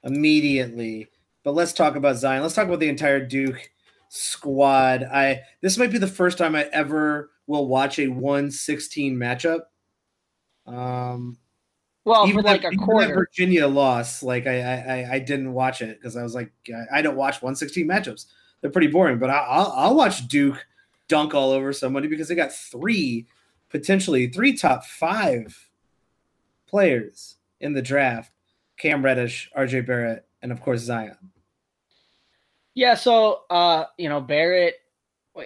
[0.04, 1.08] immediately.
[1.42, 2.42] But let's talk about Zion.
[2.42, 3.70] Let's talk about the entire Duke
[4.08, 5.02] squad.
[5.02, 9.62] I this might be the first time I ever will watch a 116 matchup.
[10.66, 11.38] Um,
[12.08, 13.14] well, even for like a quarter.
[13.14, 16.50] Virginia loss, like I, I, I didn't watch it because I was like,
[16.92, 18.26] I don't watch 116 matchups.
[18.60, 19.18] They're pretty boring.
[19.18, 20.66] But I, will I'll watch Duke
[21.06, 23.26] dunk all over somebody because they got three,
[23.68, 25.70] potentially three top five
[26.66, 28.32] players in the draft:
[28.78, 29.82] Cam Reddish, R.J.
[29.82, 31.16] Barrett, and of course Zion.
[32.74, 32.94] Yeah.
[32.94, 34.76] So, uh, you know, Barrett,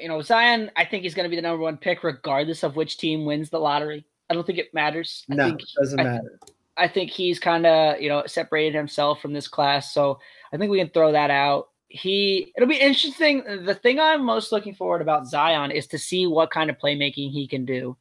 [0.01, 0.70] you know, Zion.
[0.77, 3.51] I think he's going to be the number one pick, regardless of which team wins
[3.51, 4.05] the lottery.
[4.31, 5.27] I don't think it matters.
[5.31, 6.38] I no, think, it doesn't I, matter.
[6.77, 10.19] I think he's kind of you know separated himself from this class, so
[10.53, 11.69] I think we can throw that out.
[11.89, 13.45] He it'll be interesting.
[13.65, 17.31] The thing I'm most looking forward about Zion is to see what kind of playmaking
[17.31, 17.97] he can do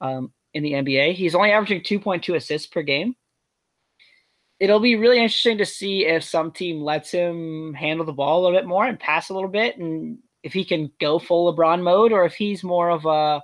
[0.00, 1.14] um, in the NBA.
[1.14, 3.14] He's only averaging 2.2 assists per game.
[4.58, 8.42] It'll be really interesting to see if some team lets him handle the ball a
[8.42, 11.82] little bit more and pass a little bit, and if he can go full LeBron
[11.82, 13.40] mode, or if he's more of a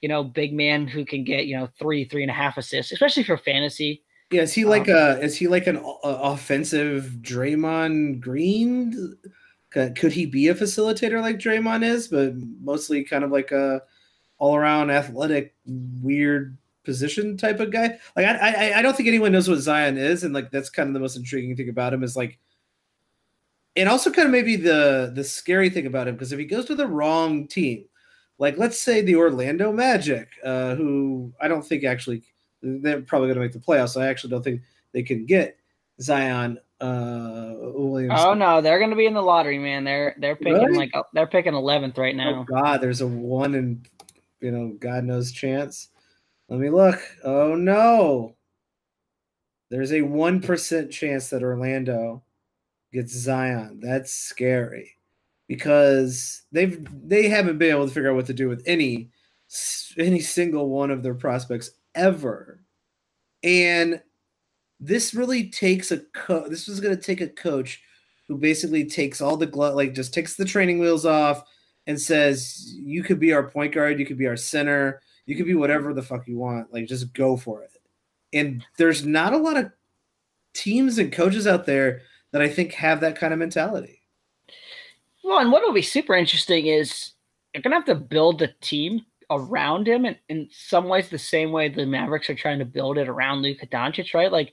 [0.00, 2.92] you know, big man who can get you know three, three and a half assists,
[2.92, 4.02] especially for fantasy.
[4.30, 9.16] Yeah, is he like um, a is he like an uh, offensive Draymond Green?
[9.70, 13.82] Could he be a facilitator like Draymond is, but mostly kind of like a
[14.38, 15.54] all around athletic,
[16.02, 17.98] weird position type of guy?
[18.16, 20.88] Like I, I I don't think anyone knows what Zion is, and like that's kind
[20.88, 22.38] of the most intriguing thing about him is like,
[23.76, 26.66] and also kind of maybe the the scary thing about him because if he goes
[26.66, 27.84] to the wrong team,
[28.40, 32.22] like let's say the Orlando Magic, uh, who I don't think actually
[32.62, 33.90] they're probably going to make the playoffs.
[33.90, 35.58] So I actually don't think they can get
[36.00, 38.14] Zion uh, Williams.
[38.16, 39.84] Oh no, they're going to be in the lottery, man.
[39.84, 40.78] They're they're picking really?
[40.78, 42.40] like they're picking eleventh right now.
[42.40, 43.82] Oh God, there's a one in
[44.40, 45.88] you know God knows chance.
[46.48, 46.98] Let me look.
[47.22, 48.36] Oh no,
[49.68, 52.22] there's a one percent chance that Orlando
[52.90, 53.80] gets Zion.
[53.82, 54.96] That's scary
[55.50, 59.10] because they've they haven't been able to figure out what to do with any
[59.98, 62.62] any single one of their prospects ever.
[63.42, 64.00] And
[64.78, 67.82] this really takes a co- this was going to take a coach
[68.28, 71.42] who basically takes all the glove like just takes the training wheels off
[71.88, 75.46] and says you could be our point guard, you could be our center, you could
[75.46, 76.72] be whatever the fuck you want.
[76.72, 77.72] Like just go for it.
[78.32, 79.72] And there's not a lot of
[80.54, 83.99] teams and coaches out there that I think have that kind of mentality.
[85.30, 87.12] Well, and what will be super interesting is
[87.54, 91.52] you're gonna have to build a team around him, and in some ways, the same
[91.52, 94.32] way the Mavericks are trying to build it around Luka Doncic, right?
[94.32, 94.52] Like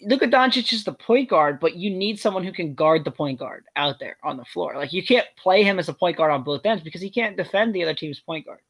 [0.00, 3.38] Luka Doncic is the point guard, but you need someone who can guard the point
[3.38, 4.74] guard out there on the floor.
[4.74, 7.36] Like you can't play him as a point guard on both ends because he can't
[7.36, 8.62] defend the other team's point guard.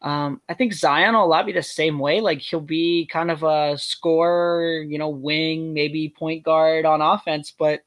[0.00, 2.22] Um, I think Zion will be the same way.
[2.22, 7.52] Like he'll be kind of a scorer, you know, wing, maybe point guard on offense,
[7.58, 7.82] but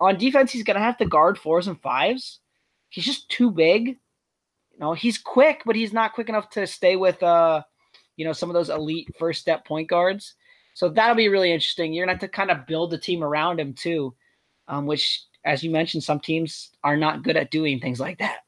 [0.00, 2.40] on defense, he's gonna have to guard fours and fives.
[2.88, 6.96] He's just too big You know, he's quick, but he's not quick enough to stay
[6.96, 7.62] with uh,
[8.16, 10.34] you know, some of those elite first step point guards.
[10.74, 11.92] So that'll be really interesting.
[11.92, 14.14] You're gonna have to kind of build a team around him too,
[14.68, 18.40] um, which, as you mentioned, some teams are not good at doing things like that.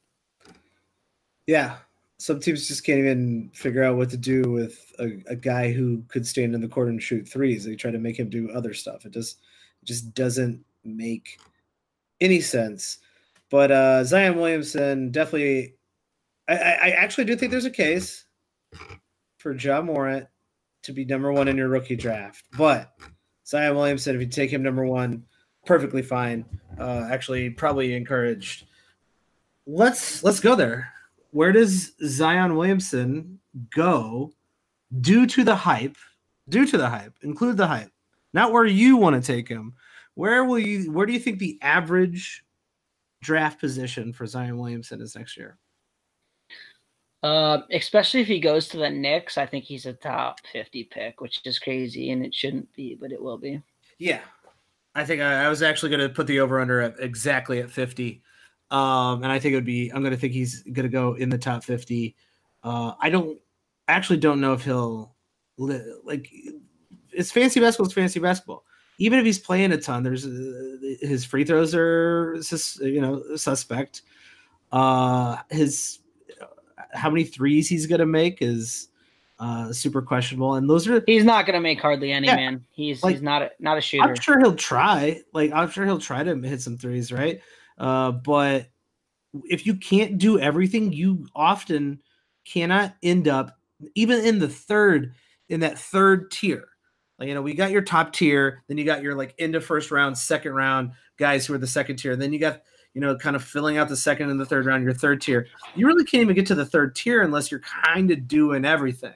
[1.46, 1.76] Yeah,
[2.18, 6.04] some teams just can't even figure out what to do with a, a, guy who
[6.06, 7.64] could stand in the court and shoot threes.
[7.64, 9.04] They try to make him do other stuff.
[9.04, 9.40] It just
[9.84, 11.40] just doesn't make
[12.20, 12.98] any sense.
[13.50, 15.74] But uh, Zion Williamson definitely
[16.48, 18.24] I, I actually do think there's a case
[19.38, 20.26] for Ja Morant
[20.82, 22.44] to be number one in your rookie draft.
[22.56, 22.92] But
[23.46, 25.24] Zion Williamson, if you take him number one,
[25.66, 26.44] perfectly fine.
[26.78, 28.66] Uh, actually, probably encouraged.
[29.66, 30.92] Let's let's go there.
[31.30, 33.38] Where does Zion Williamson
[33.74, 34.32] go
[35.00, 35.96] due to the hype?
[36.48, 37.92] Due to the hype, include the hype.
[38.34, 39.74] Not where you want to take him.
[40.14, 40.92] Where will you?
[40.92, 42.44] Where do you think the average
[43.22, 45.58] draft position for Zion Williamson is next year?
[47.22, 51.20] Uh, especially if he goes to the Knicks, I think he's a top 50 pick,
[51.20, 53.62] which is crazy, and it shouldn't be, but it will be.
[53.98, 54.20] Yeah.
[54.94, 57.70] I think I, I was actually going to put the over under at exactly at
[57.70, 58.22] 50.
[58.72, 61.14] Um, and I think it would be, I'm going to think he's going to go
[61.14, 62.16] in the top 50.
[62.64, 63.38] Uh, I don't
[63.86, 65.14] actually don't know if he'll,
[65.56, 66.28] like,
[67.12, 68.64] it's fancy basketball, it's fancy basketball.
[68.98, 72.36] Even if he's playing a ton, there's uh, his free throws are,
[72.80, 74.02] you know, suspect.
[74.70, 75.98] Uh, his
[76.92, 78.88] how many threes he's gonna make is
[79.38, 80.54] uh, super questionable.
[80.54, 82.64] And those are he's not gonna make hardly any, yeah, man.
[82.70, 84.08] He's like, he's not a, not a shooter.
[84.08, 85.20] I'm sure he'll try.
[85.32, 87.40] Like I'm sure he'll try to hit some threes, right?
[87.78, 88.68] Uh, but
[89.44, 92.00] if you can't do everything, you often
[92.44, 93.58] cannot end up
[93.94, 95.14] even in the third
[95.48, 96.68] in that third tier.
[97.22, 100.16] You know, we got your top tier, then you got your like into first round,
[100.18, 102.62] second round guys who are the second tier, then you got
[102.94, 105.46] you know, kind of filling out the second and the third round, your third tier.
[105.74, 109.14] You really can't even get to the third tier unless you're kind of doing everything.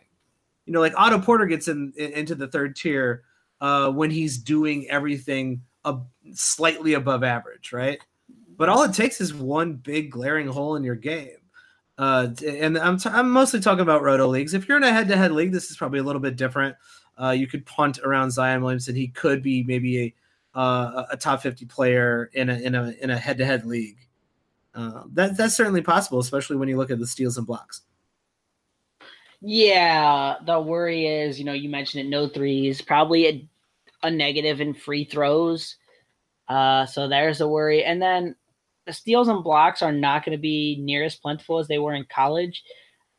[0.65, 3.23] You know, like Otto Porter gets in, in into the third tier
[3.61, 7.99] uh, when he's doing everything ab- slightly above average, right?
[8.57, 11.37] But all it takes is one big glaring hole in your game.
[11.99, 14.55] Uh, and I'm, t- I'm mostly talking about roto leagues.
[14.55, 16.77] If you're in a head-to-head league, this is probably a little bit different.
[17.21, 18.95] Uh, you could punt around Zion Williamson.
[18.95, 20.15] He could be maybe a
[20.57, 23.99] uh, a top 50 player in a in a in a head to head league.
[24.75, 27.83] Uh, that that's certainly possible, especially when you look at the steals and blocks.
[29.41, 33.49] Yeah, the worry is, you know, you mentioned it, no threes, probably a,
[34.03, 35.77] a negative in free throws.
[36.49, 38.35] Uh, so there's a worry, and then
[38.87, 41.95] the steals and blocks are not going to be near as plentiful as they were
[41.95, 42.63] in college.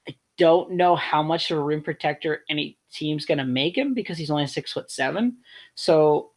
[0.07, 3.93] I don't know how much of a rim protector any team's going to make him
[3.93, 5.37] because he's only six foot seven.
[5.75, 6.31] So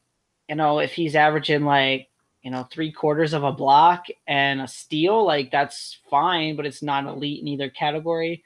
[0.50, 2.08] you know, if he's averaging like,
[2.42, 6.82] you know, three quarters of a block and a steal, like that's fine, but it's
[6.82, 8.42] not elite in either category.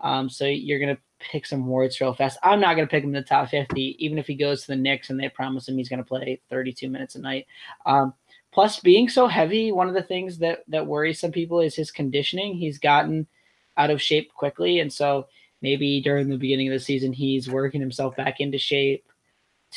[0.00, 2.38] Um, so you're gonna pick some wards real fast.
[2.42, 4.76] I'm not gonna pick him in the top 50, even if he goes to the
[4.76, 7.46] Knicks and they promise him he's gonna play 32 minutes a night.
[7.86, 8.12] Um,
[8.52, 11.90] plus, being so heavy, one of the things that that worries some people is his
[11.90, 12.54] conditioning.
[12.54, 13.26] He's gotten
[13.78, 15.28] out of shape quickly, and so
[15.62, 19.04] maybe during the beginning of the season he's working himself back into shape.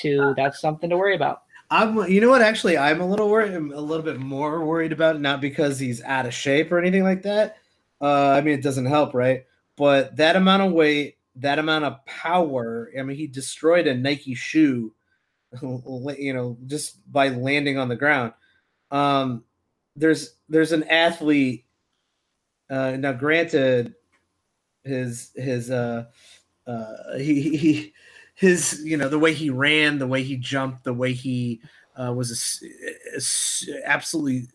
[0.02, 1.42] To that's something to worry about.
[1.72, 2.42] I'm, you know what?
[2.42, 3.54] Actually, I'm a little worried.
[3.54, 6.80] I'm a little bit more worried about it, not because he's out of shape or
[6.80, 7.58] anything like that.
[8.02, 9.46] Uh, I mean, it doesn't help, right?
[9.76, 12.92] But that amount of weight, that amount of power.
[12.98, 14.94] I mean, he destroyed a Nike shoe,
[15.62, 18.34] you know, just by landing on the ground.
[18.90, 19.44] Um,
[19.96, 21.66] there's there's an athlete.
[22.70, 23.96] Uh, now, granted,
[24.90, 26.06] his his uh,
[26.68, 27.94] uh, he he
[28.36, 31.62] his you know the way he ran, the way he jumped, the way he
[31.96, 34.48] uh, was a, a, absolutely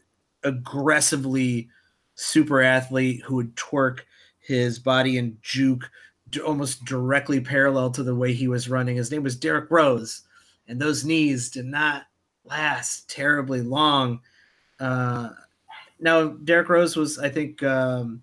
[0.42, 1.68] aggressively
[2.14, 4.00] super athlete who would twerk
[4.40, 5.90] his body and juke
[6.44, 8.96] almost directly parallel to the way he was running.
[8.96, 10.22] His name was Derrick Rose,
[10.68, 12.04] and those knees did not
[12.44, 14.20] last terribly long.
[14.80, 15.30] Uh,
[16.00, 18.22] now, Derrick Rose was, I think, um,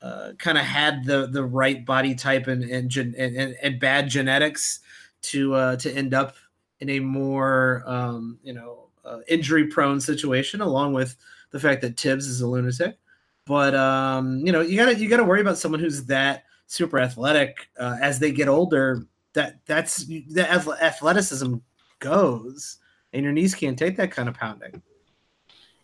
[0.00, 4.08] uh, kind of had the the right body type and and, and, and, and bad
[4.08, 4.80] genetics
[5.22, 6.36] to uh, to end up
[6.80, 11.16] in a more um, you know uh, injury prone situation, along with
[11.50, 12.98] the fact that Thibs is a lunatic.
[13.44, 17.68] But um, you know, you gotta you gotta worry about someone who's that super athletic
[17.78, 19.06] uh, as they get older.
[19.32, 21.54] That that's the athleticism
[21.98, 22.78] goes,
[23.12, 24.82] and your knees can't take that kind of pounding.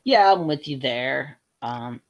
[0.05, 1.39] Yeah, I'm with you there.
[1.63, 2.03] Um,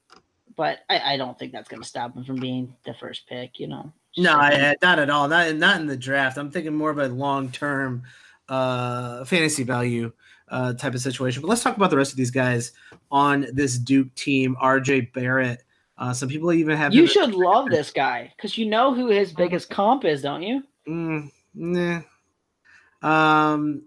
[0.56, 3.58] but I, I don't think that's going to stop him from being the first pick.
[3.58, 3.92] You know.
[4.16, 5.28] No, I, not at all.
[5.28, 6.38] Not not in the draft.
[6.38, 8.02] I'm thinking more of a long term
[8.48, 10.12] uh, fantasy value
[10.48, 11.42] uh, type of situation.
[11.42, 12.72] But let's talk about the rest of these guys
[13.10, 14.56] on this Duke team.
[14.62, 15.62] RJ Barrett.
[15.96, 16.92] Uh, some people even have.
[16.92, 20.62] You should love this guy because you know who his biggest comp is, don't you?
[20.88, 22.00] Mm, nah.
[23.02, 23.82] Um,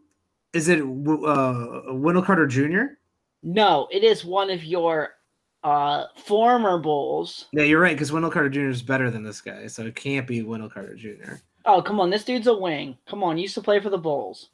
[0.54, 2.96] is it uh, Wendell Carter Jr.?
[3.44, 5.17] No, it is one of your
[5.64, 7.48] uh, former Bulls.
[7.52, 8.68] Yeah, you're right because Wendell Carter Jr.
[8.68, 11.36] is better than this guy, so it can't be Wendell Carter Jr.
[11.66, 12.98] Oh, come on, this dude's a wing.
[13.08, 14.50] Come on, used to play for the Bulls.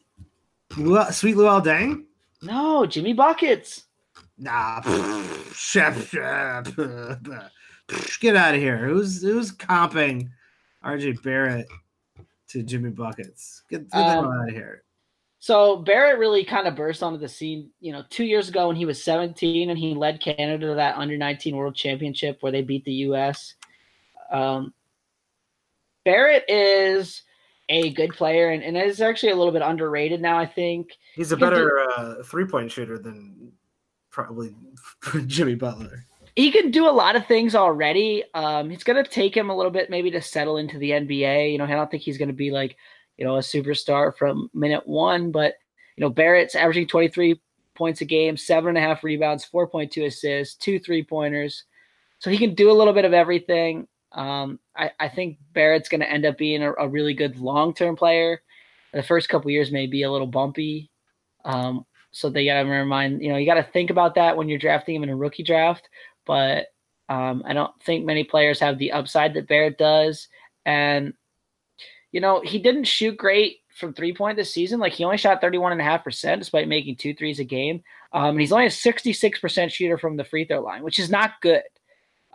[0.72, 2.06] Sweet Luol Deng?
[2.42, 3.86] No, Jimmy Buckets.
[4.38, 4.82] Nah,
[5.54, 6.76] chef, chef.
[8.20, 8.78] Get out of here.
[8.78, 10.30] Who's who's comping
[10.84, 11.68] RJ Barrett
[12.50, 13.64] to Jimmy Buckets?
[13.70, 14.84] Get, get um, out of here.
[15.44, 18.78] So Barrett really kind of burst onto the scene, you know, two years ago when
[18.78, 22.62] he was 17 and he led Canada to that under 19 World Championship where they
[22.62, 23.56] beat the U.S.
[24.32, 24.74] Um,
[26.06, 27.24] Barrett is
[27.68, 30.38] a good player and, and is actually a little bit underrated now.
[30.38, 33.52] I think he's a better uh, three point shooter than
[34.12, 34.56] probably
[35.26, 36.06] Jimmy Butler.
[36.38, 38.24] He can do a lot of things already.
[38.34, 41.52] Um, it's going to take him a little bit maybe to settle into the NBA.
[41.52, 42.78] You know, I don't think he's going to be like
[43.18, 45.32] you know, a superstar from minute one.
[45.32, 45.56] But,
[45.96, 47.40] you know, Barrett's averaging 23
[47.76, 51.66] points a game, seven and a half rebounds, 4.2 assists, two three pointers.
[52.20, 53.88] So he can do a little bit of everything.
[54.12, 57.74] Um, I, I, think Barrett's going to end up being a, a really good long
[57.74, 58.42] term player.
[58.94, 60.92] The first couple years may be a little bumpy.
[61.46, 64.48] Um, so they got to remind, you know, you got to think about that when
[64.48, 65.90] you're drafting him in a rookie draft.
[66.28, 66.68] But
[67.10, 70.28] um, I don't think many players have the upside that Barrett does.
[70.66, 71.14] And
[72.14, 74.80] you know, he didn't shoot great from three point this season.
[74.80, 77.84] Like he only shot 31.5% despite making two threes a game.
[78.14, 81.32] Um, and he's only a 66% shooter from the free throw line, which is not
[81.42, 81.64] good.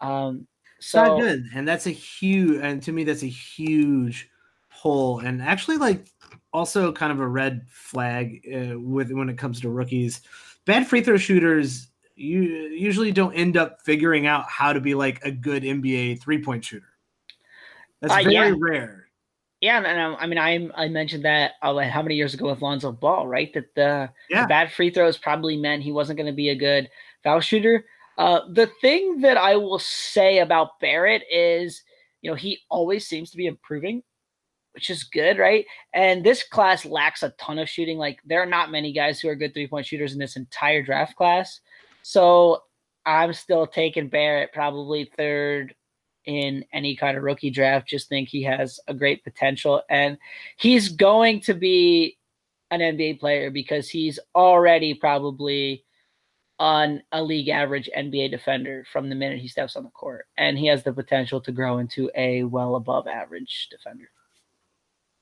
[0.03, 0.47] Um,
[0.81, 1.47] so not good.
[1.55, 4.29] And that's a huge, and to me, that's a huge
[4.69, 5.21] hole.
[5.21, 6.07] And actually, like,
[6.53, 10.21] also kind of a red flag uh, with when it comes to rookies.
[10.67, 11.89] Bad free throw shooters
[12.19, 16.43] you usually don't end up figuring out how to be like a good NBA three
[16.43, 16.89] point shooter.
[18.01, 18.55] That's uh, very yeah.
[18.59, 18.98] rare.
[19.61, 22.63] Yeah, and, um, I mean, I I mentioned that uh, how many years ago with
[22.63, 23.53] Lonzo Ball, right?
[23.55, 24.43] That the, yeah.
[24.43, 26.89] the bad free throws probably meant he wasn't going to be a good
[27.25, 27.85] foul shooter.
[28.19, 31.83] Uh, the thing that I will say about Barrett is,
[32.23, 34.03] you know, he always seems to be improving,
[34.75, 35.65] which is good, right?
[35.93, 37.99] And this class lacks a ton of shooting.
[37.99, 40.83] Like there are not many guys who are good three point shooters in this entire
[40.83, 41.61] draft class.
[42.03, 42.63] So
[43.07, 45.75] I'm still taking Barrett probably third
[46.29, 47.89] in any kind of rookie draft.
[47.89, 50.19] Just think he has a great potential, and
[50.59, 52.19] he's going to be
[52.71, 55.87] an NBA player because he's already probably
[56.59, 60.59] on a league average NBA defender from the minute he steps on the court, and
[60.59, 64.11] he has the potential to grow into a well above average defender.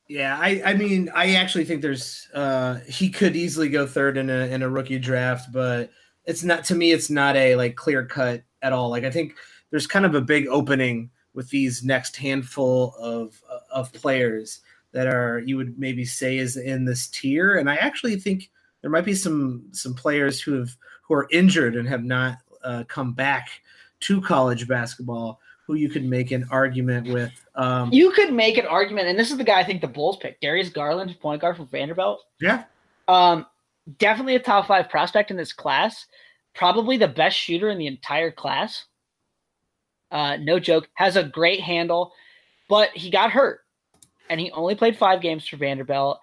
[0.08, 4.28] Yeah, I, I mean, I actually think there's uh he could easily go third in
[4.28, 5.90] a in a rookie draft, but
[6.24, 6.90] it's not to me.
[6.90, 8.90] It's not a like clear cut at all.
[8.90, 9.36] Like I think
[9.76, 13.38] there's kind of a big opening with these next handful of
[13.70, 14.60] of players
[14.92, 17.58] that are you would maybe say is in this tier.
[17.58, 18.50] And I actually think
[18.80, 20.70] there might be some some players who have
[21.02, 23.50] who are injured and have not uh, come back
[24.00, 27.32] to college basketball who you could make an argument with.
[27.54, 30.16] Um, you could make an argument, and this is the guy I think the Bulls
[30.16, 32.24] picked, Darius Garland, point guard from Vanderbilt.
[32.40, 32.64] Yeah.
[33.08, 33.44] Um,
[33.98, 36.06] definitely a top five prospect in this class.
[36.54, 38.86] Probably the best shooter in the entire class.
[40.16, 40.88] Uh, no joke.
[40.94, 42.12] Has a great handle,
[42.68, 43.60] but he got hurt,
[44.30, 46.18] and he only played five games for Vanderbilt.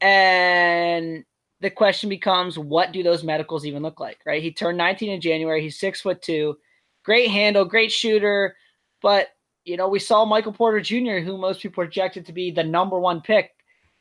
[0.00, 1.24] And
[1.60, 4.18] the question becomes, what do those medicals even look like?
[4.24, 4.42] Right?
[4.42, 5.62] He turned 19 in January.
[5.62, 6.56] He's six foot two,
[7.04, 8.56] great handle, great shooter
[9.00, 9.28] but
[9.64, 12.98] you know, we saw Michael Porter Jr., who most people projected to be the number
[12.98, 13.50] one pick,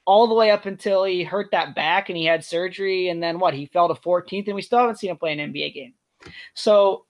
[0.05, 3.37] all the way up until he hurt that back and he had surgery, and then
[3.39, 3.53] what?
[3.53, 5.93] He fell to 14th, and we still haven't seen him play an NBA game.
[6.53, 7.05] So,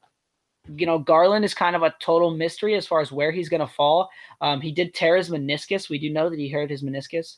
[0.75, 3.61] you know, Garland is kind of a total mystery as far as where he's going
[3.61, 4.09] to fall.
[4.41, 5.89] Um, he did tear his meniscus.
[5.89, 7.37] We do know that he hurt his meniscus,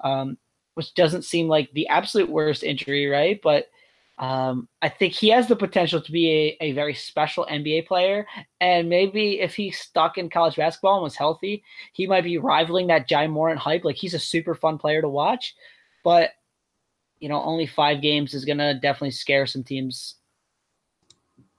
[0.00, 0.38] um,
[0.74, 3.40] which doesn't seem like the absolute worst injury, right?
[3.42, 3.68] But
[4.18, 8.26] um, I think he has the potential to be a, a very special NBA player.
[8.60, 12.86] And maybe if he's stuck in college basketball and was healthy, he might be rivaling
[12.88, 13.84] that Ja Morant hype.
[13.84, 15.54] Like he's a super fun player to watch.
[16.04, 16.30] But,
[17.18, 20.16] you know, only five games is going to definitely scare some teams.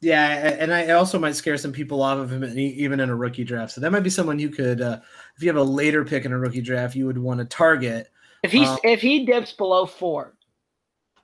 [0.05, 3.43] Yeah, and I also might scare some people off of him even in a rookie
[3.43, 3.71] draft.
[3.71, 4.99] So that might be someone you could, uh,
[5.35, 8.11] if you have a later pick in a rookie draft, you would want to target.
[8.43, 10.35] If he's um, if he dips below four,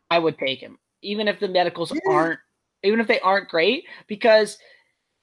[0.10, 2.12] I would take him even if the medicals yeah.
[2.12, 2.40] aren't
[2.84, 4.58] even if they aren't great because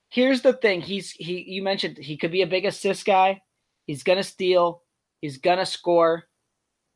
[0.09, 3.40] here's the thing he's he you mentioned he could be a big assist guy
[3.86, 4.82] he's gonna steal
[5.20, 6.24] he's gonna score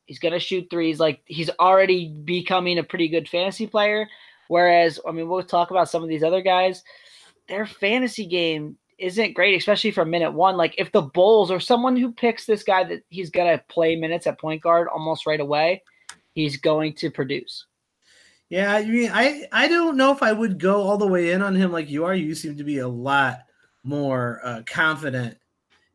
[0.05, 4.07] he's gonna shoot threes like he's already becoming a pretty good fantasy player
[4.47, 6.83] whereas i mean we'll talk about some of these other guys.
[7.49, 10.55] Their fantasy game isn't great especially for minute one.
[10.55, 14.27] Like if the bulls or someone who picks this guy that he's gonna play minutes
[14.27, 15.81] at point guard almost right away
[16.33, 17.65] he's going to produce.
[18.49, 21.41] Yeah, I mean, I I don't know if I would go all the way in
[21.41, 22.13] on him like you are.
[22.13, 23.39] You seem to be a lot
[23.83, 25.37] more uh, confident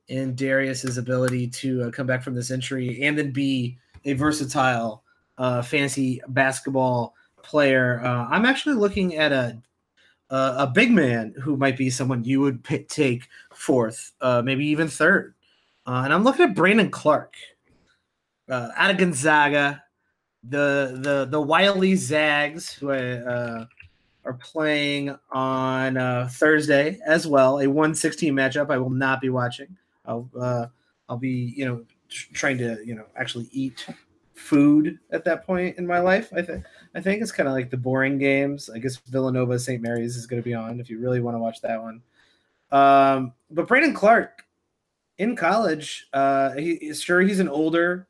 [0.08, 5.04] in Darius's ability to uh, come back from this injury and then be a versatile
[5.36, 8.00] uh, fantasy basketball player.
[8.04, 9.60] Uh, I'm actually looking at a
[10.30, 14.86] a big man who might be someone you would pick, take fourth, uh, maybe even
[14.86, 15.34] third.
[15.86, 17.34] Uh, and I'm looking at Brandon Clarke
[18.50, 19.82] out of Gonzaga
[20.44, 23.66] the the the Wiley Zags who uh,
[24.24, 28.70] are playing on uh, Thursday as well, a 116 matchup.
[28.70, 29.76] I will not be watching.
[30.06, 30.66] I'll uh,
[31.08, 33.86] I'll be you know trying to you know actually eat
[34.34, 36.32] food at that point in my life.
[36.34, 36.64] I think
[36.94, 38.70] I think it's kind of like the boring games.
[38.70, 39.82] I guess Villanova St.
[39.82, 42.02] Mary's is going to be on if you really want to watch that one.
[42.70, 44.44] Um, but Brandon Clarke
[45.18, 48.08] in college, uh, he sure he's an older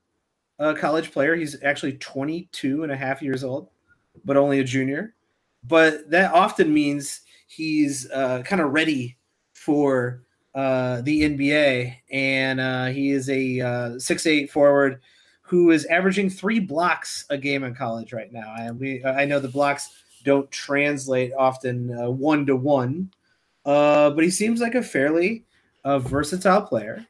[0.59, 1.37] a college player.
[1.37, 3.68] He's actually 22 and a half years old,
[4.24, 5.14] but only a junior.
[5.64, 9.16] But that often means he's uh, kind of ready
[9.55, 10.22] for
[10.55, 15.01] uh, the NBA, and uh, he is a uh, six eight forward
[15.49, 18.55] who is averaging three blocks a game in college right now.
[18.59, 19.90] And we, I know the blocks
[20.24, 21.88] don't translate often
[22.18, 23.11] one to one,
[23.64, 25.44] but he seems like a fairly
[25.84, 27.07] uh, versatile player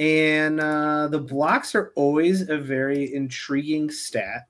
[0.00, 4.48] and uh, the blocks are always a very intriguing stat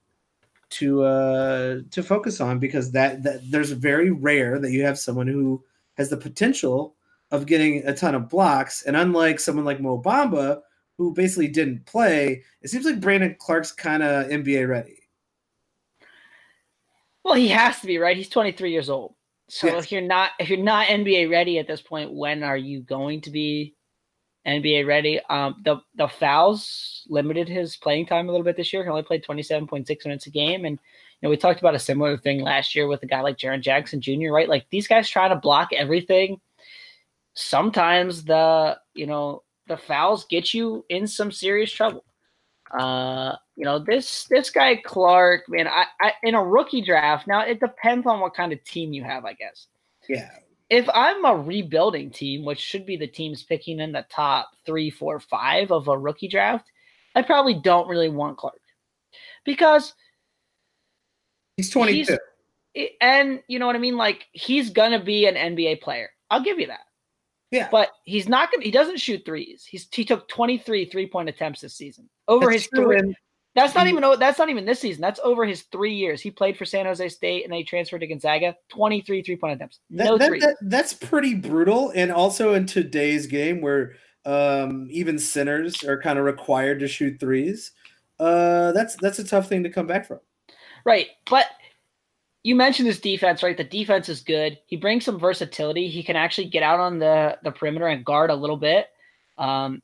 [0.71, 5.27] to uh, to focus on because that, that there's very rare that you have someone
[5.27, 5.61] who
[5.95, 6.95] has the potential
[7.33, 10.61] of getting a ton of blocks, and unlike someone like Mo Bamba
[11.01, 14.99] who basically didn't play, it seems like Brandon Clarke's kind of NBA ready.
[17.25, 18.19] Well, he has to be right.
[18.19, 19.15] He's 23 years old.
[19.49, 19.85] So yes.
[19.85, 23.23] if you're not if you're not NBA ready at this point, when are you going
[23.23, 23.75] to be
[24.47, 25.21] NBA ready.
[25.31, 28.83] Um, the the fouls limited his playing time a little bit this year.
[28.83, 32.19] He only played 27.6 minutes a game, and you know we talked about a similar
[32.19, 34.33] thing last year with a guy like Jaren Jackson Jr.
[34.33, 36.41] Right, like these guys try to block everything.
[37.35, 42.05] Sometimes the you know the fouls get you in some serious trouble.
[42.79, 47.27] Uh, you know this this guy Clarke, man, I, I in a rookie draft.
[47.27, 49.67] Now it depends on what kind of team you have, I guess.
[50.09, 50.29] Yeah
[50.71, 54.89] if I'm a rebuilding team, which should be the teams picking in the top three,
[54.89, 56.71] four, five of a rookie draft,
[57.17, 58.55] I probably don't really want Clarke
[59.45, 59.95] because
[61.57, 62.17] he's 22.
[62.73, 63.97] He's, and you know what I mean?
[63.97, 66.11] Like he's gonna be an NBA player.
[66.31, 66.87] I'll give you that.
[67.51, 67.69] Yeah.
[67.71, 69.65] But he's not gonna he doesn't shoot threes.
[69.69, 72.09] He's he took 23 three-point attempts this season.
[72.29, 73.17] Over That's his three
[73.55, 75.01] That's not even that's not even this season.
[75.01, 76.21] That's over his three years.
[76.21, 78.57] He played for San Jose State and then he transferred to Gonzaga.
[78.69, 79.81] 23 three point attempts.
[79.91, 80.41] No that, three.
[80.41, 81.93] That, that's pretty brutal.
[81.95, 83.95] And also in today's game where
[84.25, 87.73] um, even sinners are kind of required to shoot threes.
[88.19, 90.21] Uh, that's that's a tough thing to come back from.
[90.85, 91.47] Right, but
[92.43, 93.57] you mentioned his defense, right?
[93.57, 94.59] The defense is good.
[94.67, 95.89] He brings some versatility.
[95.89, 98.87] He can actually get out on the the perimeter and guard a little bit.
[99.37, 99.83] Um,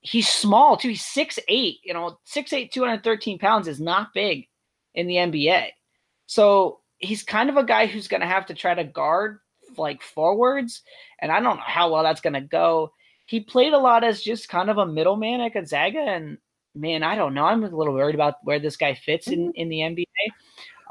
[0.00, 0.88] he's small too.
[0.88, 1.78] He's six eight.
[1.84, 4.48] you know, six eight, two hundred thirteen pounds is not big
[4.94, 5.68] in the NBA.
[6.26, 9.40] So he's kind of a guy who's going to have to try to guard
[9.76, 10.82] like forwards.
[11.20, 12.92] And I don't know how well that's going to go.
[13.26, 16.00] He played a lot as just kind of a middleman at Gonzaga.
[16.00, 16.38] And
[16.74, 17.44] man, I don't know.
[17.44, 20.04] I'm a little worried about where this guy fits in, in the NBA.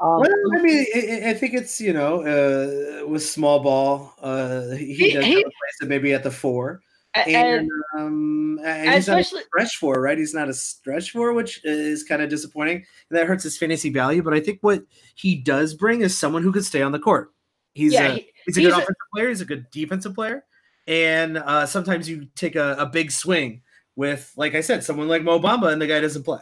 [0.00, 0.86] Um, well, I mean,
[1.26, 5.88] I think it's you know uh, with small ball, uh, he, he does he, place
[5.88, 6.80] maybe at the four.
[7.12, 10.16] And, and, um, and he's not a stretch four, right?
[10.16, 12.86] He's not a stretch four, which is kind of disappointing.
[13.10, 14.22] That hurts his fantasy value.
[14.22, 14.84] But I think what
[15.16, 17.32] he does bring is someone who could stay on the court.
[17.74, 19.28] He's yeah, a, he, he's a good he's offensive a, player.
[19.28, 20.44] He's a good defensive player.
[20.86, 23.62] And uh, sometimes you take a, a big swing
[23.96, 26.40] with, like I said, someone like Mo Bamba, and the guy doesn't play.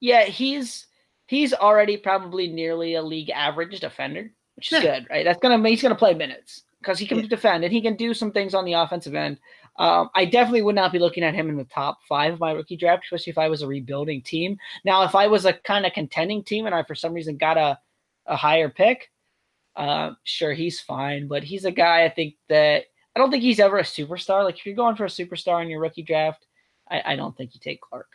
[0.00, 0.86] Yeah, he's
[1.26, 4.98] he's already probably nearly a league average defender, which is yeah.
[4.98, 5.24] good, right?
[5.24, 7.26] That's gonna he's gonna play minutes because he can yeah.
[7.26, 9.38] defend and he can do some things on the offensive end.
[9.78, 12.52] Um, I definitely would not be looking at him in the top five of my
[12.52, 14.56] rookie draft, especially if I was a rebuilding team.
[14.84, 17.58] Now, if I was a kind of contending team and I, for some reason, got
[17.58, 17.78] a,
[18.26, 19.10] a higher pick,
[19.74, 21.28] uh, sure, he's fine.
[21.28, 24.44] But he's a guy I think that I don't think he's ever a superstar.
[24.44, 26.46] Like, if you're going for a superstar in your rookie draft,
[26.90, 28.12] I, I don't think you take Clarke.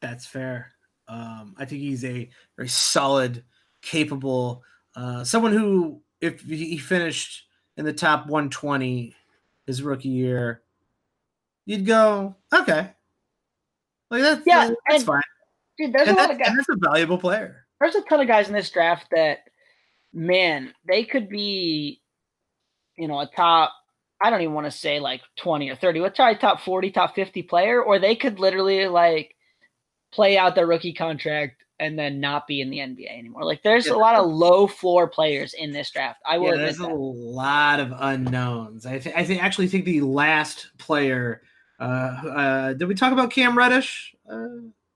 [0.00, 0.75] That's fair.
[1.08, 3.44] Um, I think he's a very solid,
[3.82, 4.62] capable,
[4.96, 7.44] uh, someone who, if he finished
[7.76, 9.14] in the top 120
[9.66, 10.62] his rookie year,
[11.66, 12.90] you'd go, okay.
[14.10, 15.22] Like that's yeah, that's fine.
[15.78, 16.52] Dude, there's and a lot of guys.
[16.56, 17.66] That's a valuable player.
[17.80, 19.40] There's a ton of guys in this draft that,
[20.12, 22.00] man, they could be,
[22.96, 23.72] you know, a top.
[24.22, 26.00] I don't even want to say like 20 or 30.
[26.00, 29.35] Let's try top 40, top 50 player, or they could literally like
[30.16, 33.44] play out their rookie contract and then not be in the NBA anymore.
[33.44, 33.92] Like there's yeah.
[33.92, 36.20] a lot of low floor players in this draft.
[36.26, 36.56] I will.
[36.56, 38.86] Yeah, there's a lot of unknowns.
[38.86, 41.42] I think I think actually think the last player.
[41.78, 44.14] Uh, uh, did we talk about Cam Reddish?
[44.28, 44.46] Uh,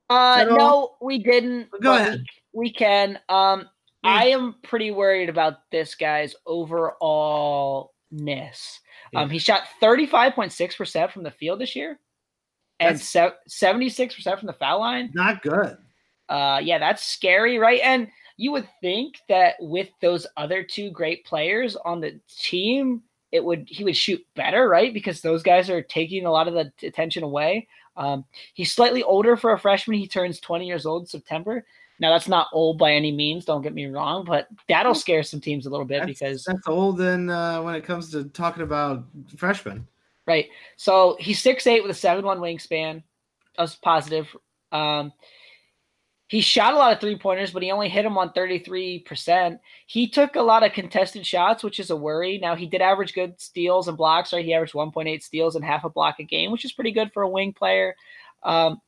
[0.09, 1.69] uh no, we didn't.
[1.83, 2.25] Go ahead.
[2.55, 3.19] We can.
[3.29, 3.69] Um,
[4.03, 4.11] yeah.
[4.11, 7.91] I am pretty worried about this guy's overallness.
[9.15, 11.99] Um, he shot 35.6% from the field this year
[12.81, 15.11] and 76% from the foul line.
[15.15, 15.77] Not good.
[16.29, 17.81] Uh, yeah, that's scary, right?
[17.83, 23.03] And you would think that with those other two great players on the team,
[23.33, 24.95] it would he would shoot better, right?
[24.95, 27.69] Because those guys are taking a lot of the attention away.
[27.97, 28.25] Um,
[28.55, 29.99] he's slightly older for a freshman.
[29.99, 31.65] He turns 20 years old in September.
[31.99, 33.45] Now that's not old by any means.
[33.45, 36.67] Don't get me wrong, but that'll scare some teams a little bit that's, because that's
[36.67, 37.01] old.
[37.01, 39.05] And uh, when it comes to talking about
[39.37, 39.87] freshmen,
[40.31, 40.49] right?
[40.77, 43.03] So he's six eight with a seven one wingspan.
[43.59, 44.29] That's positive.
[44.71, 45.13] Um,
[46.29, 49.59] he shot a lot of three pointers, but he only hit them on 33%.
[49.87, 52.39] He took a lot of contested shots, which is a worry.
[52.39, 54.45] Now, he did average good steals and blocks, right?
[54.45, 57.25] He averaged 1.8 steals and half a block a game, which is pretty good for
[57.25, 57.97] a wing player.
[58.45, 58.81] Um,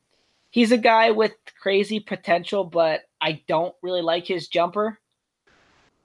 [0.50, 5.00] he's a guy with crazy potential, but I don't really like his jumper.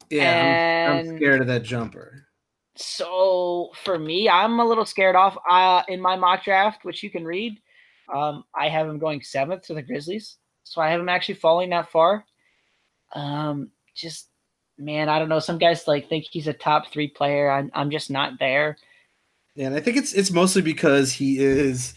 [0.10, 2.27] Yeah, I'm, I'm, scared of that jumper.
[2.78, 5.38] So for me, I'm a little scared off.
[5.50, 7.60] Uh, in my mock draft, which you can read,
[8.14, 11.70] um, I have him going seventh to the Grizzlies so I have him actually falling
[11.70, 12.26] that far.
[13.14, 14.30] Um, just
[14.78, 15.40] man, I don't know.
[15.40, 17.50] Some guys like think he's a top three player.
[17.50, 18.78] I'm I'm just not there.
[19.56, 21.96] And I think it's it's mostly because he is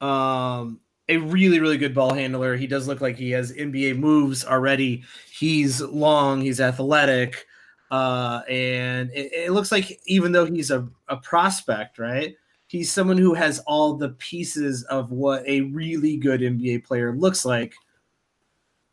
[0.00, 2.56] um a really really good ball handler.
[2.56, 5.04] He does look like he has NBA moves already.
[5.32, 7.46] He's long, he's athletic,
[7.90, 12.36] uh, and it, it looks like even though he's a, a prospect, right?
[12.66, 17.44] He's someone who has all the pieces of what a really good NBA player looks
[17.44, 17.74] like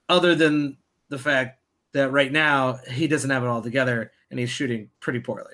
[0.10, 0.78] other than
[1.10, 1.60] the fact
[1.93, 5.54] that right now he doesn't have it all together and he's shooting pretty poorly.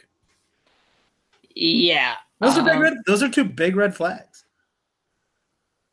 [1.53, 2.15] Yeah.
[2.39, 4.45] Those um, are big red, those are two big red flags.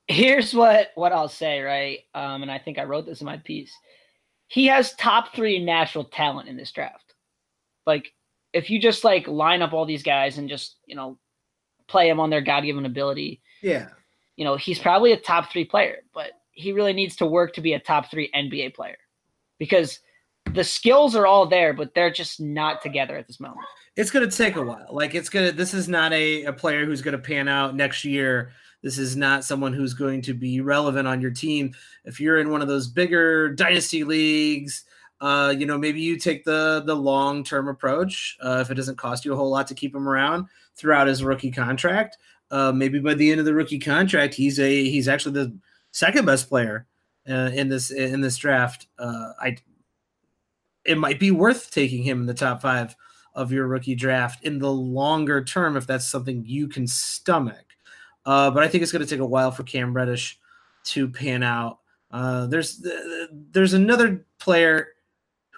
[0.07, 2.01] Here's what what I'll say, right?
[2.15, 3.73] Um, and I think I wrote this in my piece.
[4.49, 7.10] He has top three natural talent in this draft.
[7.87, 8.13] Like,
[8.53, 11.19] if you just like line up all these guys and just you know
[11.89, 13.89] play them on their God given ability, yeah,
[14.37, 15.99] you know he's probably a top three player.
[16.15, 18.99] But he really needs to work to be a top three NBA player
[19.59, 20.01] because
[20.53, 23.67] the skills are all there, but they're just not together at this moment.
[23.97, 24.89] It's going to take a while.
[24.91, 27.75] Like it's going to, this is not a, a player who's going to pan out
[27.75, 28.53] next year
[28.83, 31.75] This is not someone who's going to be relevant on your team.
[32.05, 34.85] If you're in one of those bigger dynasty leagues,
[35.21, 38.39] uh, you know, maybe you take the the long term approach.
[38.43, 40.47] Uh, if it doesn't cost you a whole lot to keep him around
[40.77, 42.17] throughout his rookie contract,
[42.51, 45.57] uh, maybe by the end of the rookie contract, he's a he's actually the
[45.91, 46.87] second best player
[47.29, 48.87] uh, in this in this draft.
[48.99, 49.57] Uh, I
[50.87, 52.97] it might be worth taking him in the top five
[53.35, 57.67] of your rookie draft in the longer term if that's something you can stomach.
[58.25, 60.39] But I think it's going to take a while for Cam Reddish
[60.85, 61.81] to pan out.
[62.11, 62.83] There's
[63.53, 64.95] there's another player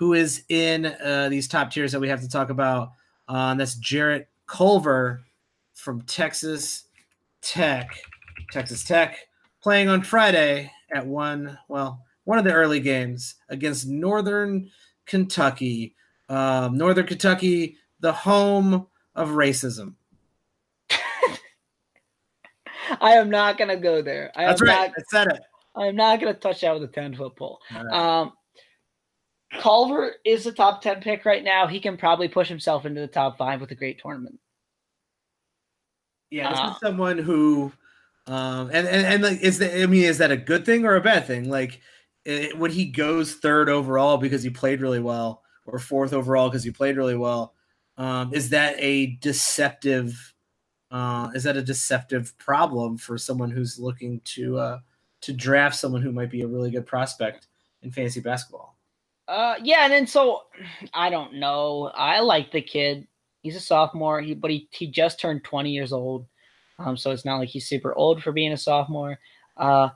[0.03, 2.89] who is in uh, these top tiers that we have to talk about.
[3.29, 5.23] Uh, and that's Jarrett Culver
[5.75, 6.89] from Texas
[7.41, 7.89] Tech.
[8.51, 9.17] Texas Tech
[9.63, 14.69] playing on Friday at one, well, one of the early games against Northern
[15.07, 15.95] Kentucky.
[16.29, 19.95] Um, Northern Kentucky, the home of racism.
[23.01, 24.33] I am not going to go there.
[24.35, 24.91] I That's right.
[24.91, 25.43] Not, I said it.
[25.77, 27.61] I'm not going to touch that with a 10 foot pole.
[27.73, 27.87] Right.
[27.93, 28.33] Um,
[29.59, 31.67] Culver is a top 10 pick right now.
[31.67, 34.39] He can probably push himself into the top five with a great tournament.
[36.31, 37.73] Yeah, this uh, is someone who,
[38.27, 40.97] um, and, and, and like, is that, I mean, is that a good thing or
[40.97, 41.51] a bad thing?
[41.51, 41.81] Like,
[42.25, 46.65] it, when he goes third overall because he played really well, or fourth overall because
[46.65, 47.55] he played really well,
[47.99, 50.35] um, is that a deceptive,
[50.91, 54.79] uh, is that a deceptive problem for someone who's looking to, uh,
[55.21, 57.49] to draft someone who might be a really good prospect
[57.83, 58.72] in fantasy basketball?
[59.29, 60.43] Uh, yeah, and then so
[60.93, 61.91] I don't know.
[61.95, 63.07] I like the kid.
[63.43, 66.27] He's a sophomore, he, but he he just turned 20 years old.
[66.79, 69.19] Um, so it's not like he's super old for being a sophomore.
[69.57, 69.91] Uh,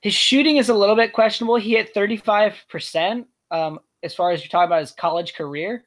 [0.00, 1.56] his shooting is a little bit questionable.
[1.56, 5.86] He hit 35% um, as far as you're talking about his college career,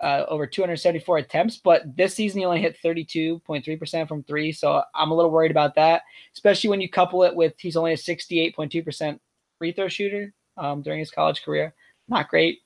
[0.00, 1.58] uh, over 274 attempts.
[1.58, 4.52] But this season, he only hit 32.3% from three.
[4.52, 6.02] So I'm a little worried about that,
[6.32, 9.20] especially when you couple it with he's only a 68.2%
[9.58, 11.74] free throw shooter um, during his college career
[12.08, 12.60] not great.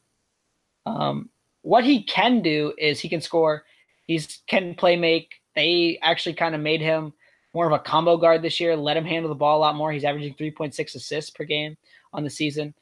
[0.87, 1.31] Um,
[1.63, 3.65] what he can do is he can score.
[4.07, 5.35] He's can play make.
[5.55, 7.13] They actually kind of made him
[7.55, 8.77] more of a combo guard this year.
[8.77, 9.93] Let him handle the ball a lot more.
[9.93, 11.77] He's averaging 3.6 assists per game
[12.13, 12.75] on the season.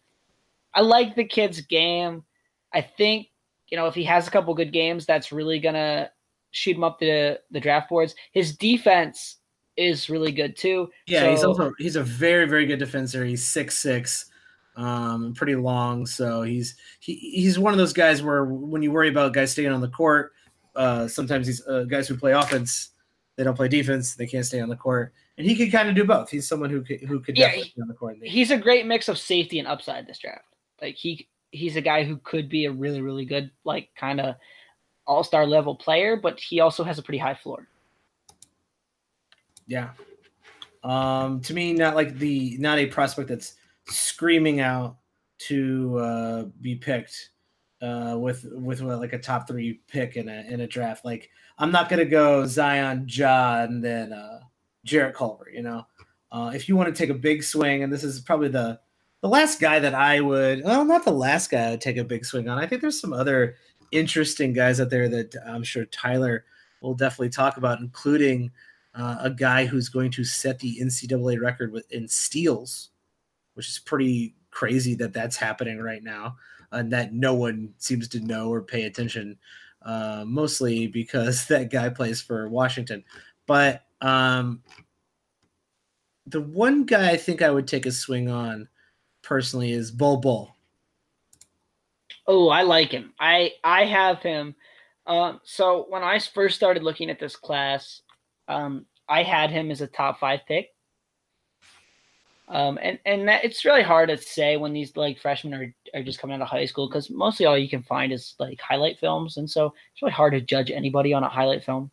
[0.75, 2.25] I like the kid's game.
[2.73, 3.29] I think
[3.69, 6.11] you know if he has a couple good games, that's really gonna
[6.53, 8.15] shoot him up the the draft boards.
[8.33, 9.39] His defense
[9.77, 10.91] is really good too.
[11.07, 13.25] Yeah, so, he's also he's a very very good defender.
[13.25, 14.30] He's six six
[14.77, 16.07] um, pretty long.
[16.07, 19.73] So he's he, he's one of those guys where when you worry about guys staying
[19.73, 20.33] on the court,
[20.75, 22.91] uh, sometimes these uh, guys who play offense,
[23.37, 25.95] they don't play defense, they can't stay on the court, and he can kind of
[25.95, 26.31] do both.
[26.31, 28.17] He's someone who could, who could yeah, definitely be on the court.
[28.23, 30.45] He's a great mix of safety and upside this draft.
[30.81, 34.37] Like he he's a guy who could be a really really good like kind of
[35.07, 37.67] all star level player, but he also has a pretty high floor.
[39.67, 39.91] Yeah.
[40.83, 43.55] Um, to me, not like the not a prospect that's
[43.91, 44.97] screaming out
[45.39, 47.31] to uh, be picked
[47.83, 51.05] uh, with with uh, like a top three pick in a in a draft.
[51.05, 54.41] Like I'm not gonna go Zion, Ja, and then uh,
[54.85, 55.49] Jarrett Culver.
[55.53, 55.87] You know,
[56.31, 58.79] uh, if you want to take a big swing, and this is probably the
[59.23, 60.65] the last guy that I would.
[60.65, 62.59] Well, not the last guy I would take a big swing on.
[62.59, 63.57] I think there's some other
[63.93, 66.45] interesting guys out there that I'm sure Tyler
[66.81, 68.51] will definitely talk about, including
[68.95, 72.91] uh, a guy who's going to set the NCAA record with in steals
[73.61, 76.35] which is pretty crazy that that's happening right now
[76.73, 79.37] and that no one seems to know or pay attention
[79.83, 83.05] uh, mostly because that guy plays for washington.
[83.47, 84.63] But um,
[86.25, 88.67] the one guy i think i would take a swing on
[89.21, 90.57] personally is Bol Bol
[92.27, 93.13] oh i like him.
[93.21, 94.55] I i have him.
[95.07, 98.01] Um, so when i first started looking at this class
[98.49, 100.71] um, i had him as a top five pick
[102.51, 106.03] um, and and that, it's really hard to say when these like freshmen are, are
[106.03, 108.99] just coming out of high school because mostly all you can find is like highlight
[108.99, 111.93] films, and so it's really hard to judge anybody on a highlight film.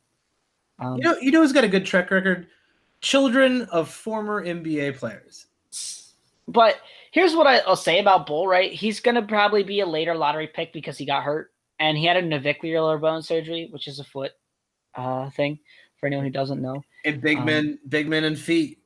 [0.80, 2.47] Um, you know, you know who's got a good track record?
[3.01, 5.45] Children of former NBA players.
[6.47, 6.78] But
[7.12, 8.47] here's what I, will say about Bol.
[8.47, 12.05] Right, he's gonna probably be a later lottery pick because he got hurt and he
[12.05, 14.32] had a navicular bone surgery, which is a foot
[14.95, 15.60] uh, thing
[15.99, 16.84] for anyone who doesn't know.
[17.05, 18.76] And big um, men, big men and feet.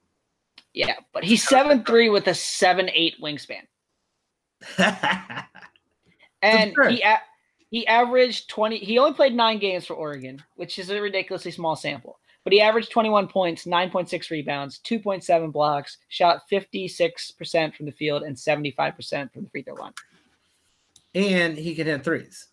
[0.74, 3.64] Yeah, but he's seven three with a seven eight wingspan.
[6.42, 7.22] and he a-
[7.70, 8.78] he averaged twenty.
[8.78, 12.20] He only played nine games for Oregon, which is a ridiculously small sample.
[12.44, 16.42] But he averaged twenty one points, nine point six rebounds, two point seven blocks, shot
[16.50, 19.94] fifty six percent from the field, and seventy five percent from the free throw line.
[21.14, 22.48] And he can hit threes.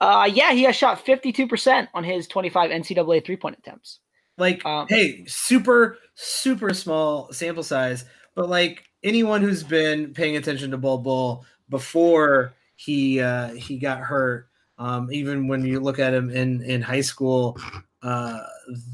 [0.00, 3.58] Uh, yeah, he has shot fifty two percent on his twenty five NCAA three point
[3.58, 4.00] attempts.
[4.38, 10.70] Like, Um, hey, super, super small sample size, but like anyone who's been paying attention
[10.72, 16.12] to Bol Bol before he uh, he got hurt, um, even when you look at
[16.12, 17.58] him in in high school,
[18.02, 18.40] uh,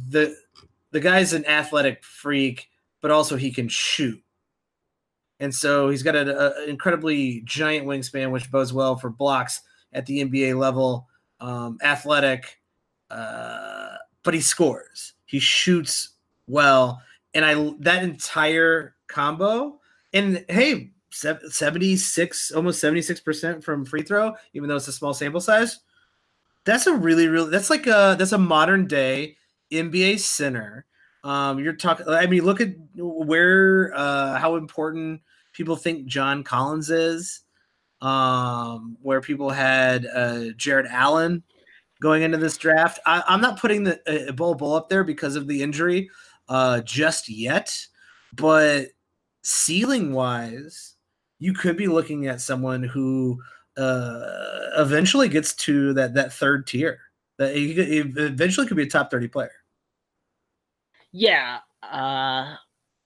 [0.09, 0.37] the
[0.93, 2.69] the guy's an athletic freak,
[3.01, 4.23] but also he can shoot.
[5.41, 9.63] And so he's got an incredibly giant wingspan, which bodes well for blocks
[9.93, 11.09] at the NBA level.
[11.41, 12.61] Um, athletic,
[13.11, 15.15] uh, but he scores.
[15.33, 16.11] He shoots
[16.47, 17.01] well,
[17.33, 19.81] and I that entire combo.
[20.13, 24.93] And hey, seventy six, almost seventy six percent from free throw, even though it's a
[24.93, 25.81] small sample size.
[26.67, 27.51] That's a really, really.
[27.51, 29.39] That's like a that's a modern day
[29.73, 30.85] NBA center.
[31.25, 32.07] Um, you're talking.
[32.07, 35.23] I mean, look at where uh, how important
[35.55, 37.41] people think John Collins is.
[38.03, 41.43] Um, where people had uh, Jarrett Allen
[42.03, 42.99] going into this draft.
[43.07, 46.11] I, am not putting the uh, Bol Bol up there because of the injury
[46.49, 47.75] uh, just yet,
[48.35, 48.89] but
[49.43, 50.95] ceiling wise,
[51.39, 53.41] you could be looking at someone who
[53.77, 54.21] uh,
[54.77, 56.99] eventually gets to that that third tier.
[57.39, 59.53] That he, he eventually could be a top thirty player.
[61.13, 62.57] Yeah, uh,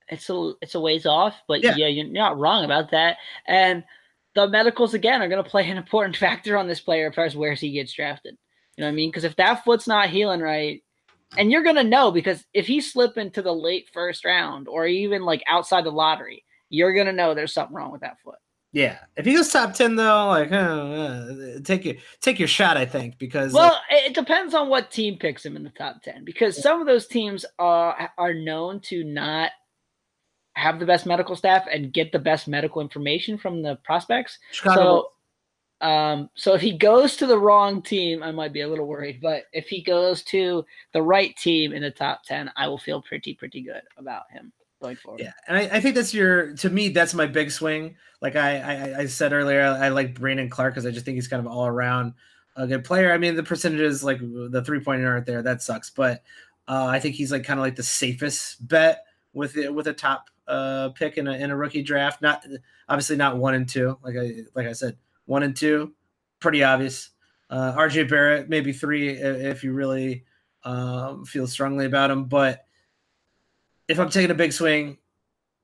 [0.09, 1.75] it's a it's a ways off, but Yeah.
[1.75, 1.87] yeah.
[1.87, 3.17] you're not wrong about that.
[3.47, 3.83] And
[4.35, 7.25] the medicals again are going to play an important factor on this player as far
[7.25, 8.37] as where he gets drafted.
[8.77, 9.09] You know what I mean?
[9.09, 10.83] Because if that foot's not healing right,
[11.37, 14.85] and you're going to know because if he's slipping to the late first round or
[14.85, 18.37] even like outside the lottery, you're going to know there's something wrong with that foot.
[18.73, 22.77] Yeah, if he goes top ten though, like uh, uh, take your take your shot.
[22.77, 25.69] I think because Well, like, it it depends on what team picks him in the
[25.71, 29.51] top ten because some of those teams are are known to not
[30.55, 34.37] have the best medical staff and get the best medical information from the prospects.
[34.51, 34.81] Chicago.
[34.81, 35.11] So,
[35.81, 39.19] um, so if he goes to the wrong team, I might be a little worried.
[39.21, 43.01] But if he goes to the right team in the top ten, I will feel
[43.01, 44.51] pretty pretty good about him
[44.81, 45.21] going forward.
[45.21, 47.95] Yeah, and I, I think that's your to me that's my big swing.
[48.21, 51.27] Like I I, I said earlier, I like Brandon Clarke because I just think he's
[51.27, 52.13] kind of all around
[52.55, 53.13] a good player.
[53.13, 55.91] I mean, the percentages like the three pointer aren't there, that sucks.
[55.91, 56.23] But
[56.67, 59.93] uh, I think he's like kind of like the safest bet with it with a
[59.93, 62.21] top uh, pick in a in a rookie draft.
[62.21, 62.45] Not
[62.89, 63.97] obviously not one and two.
[64.03, 64.97] Like I like I said,
[65.27, 65.93] one and two,
[66.39, 67.11] pretty obvious.
[67.49, 70.25] Uh, RJ Barrett maybe three if you really
[70.63, 72.65] um, feel strongly about him, but
[73.87, 74.97] if I'm taking a big swing,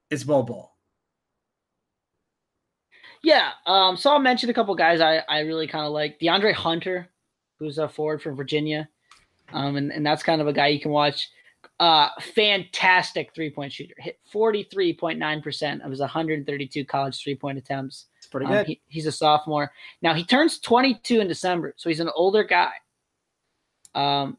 [0.10, 0.74] it's Bol Bol.
[3.24, 3.52] Yeah.
[3.66, 6.20] Um, so I'll mention a couple guys I, I really kind of like.
[6.20, 7.10] DeAndre Hunter,
[7.58, 8.88] who's a forward from Virginia.
[9.52, 11.30] Um, and, and that's kind of a guy you can watch.
[11.80, 13.96] Uh, fantastic three point shooter.
[13.98, 18.08] Hit 43.9% of his 132 college three point attempts.
[18.34, 19.72] Pretty Um, he- he's a sophomore.
[20.02, 22.74] Now he turns 22 in December, so he's an older guy.
[23.96, 24.38] Um,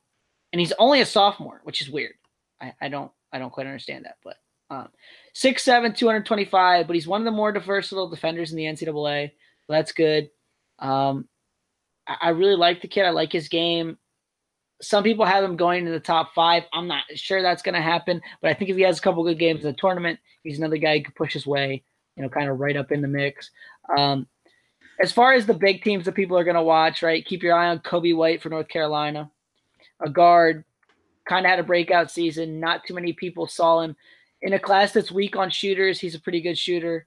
[0.52, 2.14] and he's only a sophomore, which is weird.
[2.60, 4.36] I, I don't I don't quite understand that, but
[4.70, 4.88] um,
[5.34, 9.28] 6'7", 225, but he's one of the more versatile defenders in the NCAA.
[9.66, 10.30] So that's good.
[10.78, 11.28] Um,
[12.06, 13.04] I, I really like the kid.
[13.04, 13.98] I like his game.
[14.82, 16.64] Some people have him going to the top five.
[16.72, 19.22] I'm not sure that's going to happen, but I think if he has a couple
[19.24, 21.82] good games in the tournament, he's another guy who could push his way,
[22.16, 23.50] you know, kind of right up in the mix.
[23.96, 24.26] Um,
[25.00, 27.24] as far as the big teams that people are going to watch, right?
[27.24, 29.30] Keep your eye on Coby White for North Carolina,
[30.00, 30.64] a guard,
[31.28, 32.60] kind of had a breakout season.
[32.60, 33.96] Not too many people saw him
[34.42, 35.98] in a class that's weak on shooters.
[35.98, 37.06] He's a pretty good shooter.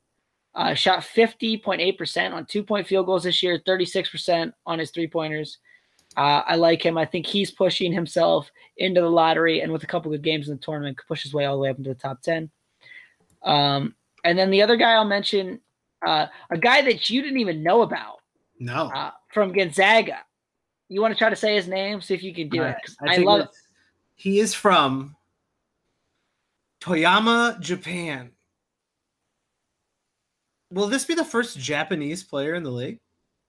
[0.55, 5.59] Uh, shot 50.8% on two point field goals this year, 36% on his three pointers.
[6.15, 6.97] Uh, I like him.
[6.97, 10.55] I think he's pushing himself into the lottery, and with a couple good games in
[10.55, 12.49] the tournament, could push his way all the way up into the top 10.
[13.43, 15.59] Um, and then the other guy I'll mention,
[16.05, 18.17] uh, a guy that you didn't even know about
[18.59, 20.19] No, uh, from Gonzaga.
[20.89, 22.01] You want to try to say his name?
[22.01, 22.75] See if you can do it.
[23.01, 23.49] I, think love it.
[24.15, 25.15] He is from
[26.79, 28.31] Toyama, Japan.
[30.71, 32.99] Will this be the first Japanese player in the league?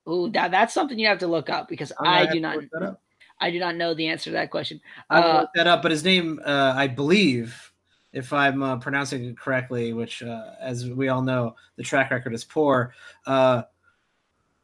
[0.09, 2.57] Ooh, that, that's something you have to look up because I do not.
[2.57, 3.03] look that up.
[3.41, 4.81] I do not know the answer to that question.
[5.11, 7.68] I Uh, look that up, but his name, uh, I believe,
[8.13, 12.35] if I'm uh, pronouncing it correctly, which, uh, as we all know, the track record
[12.35, 12.95] is poor.
[13.27, 13.63] Uh,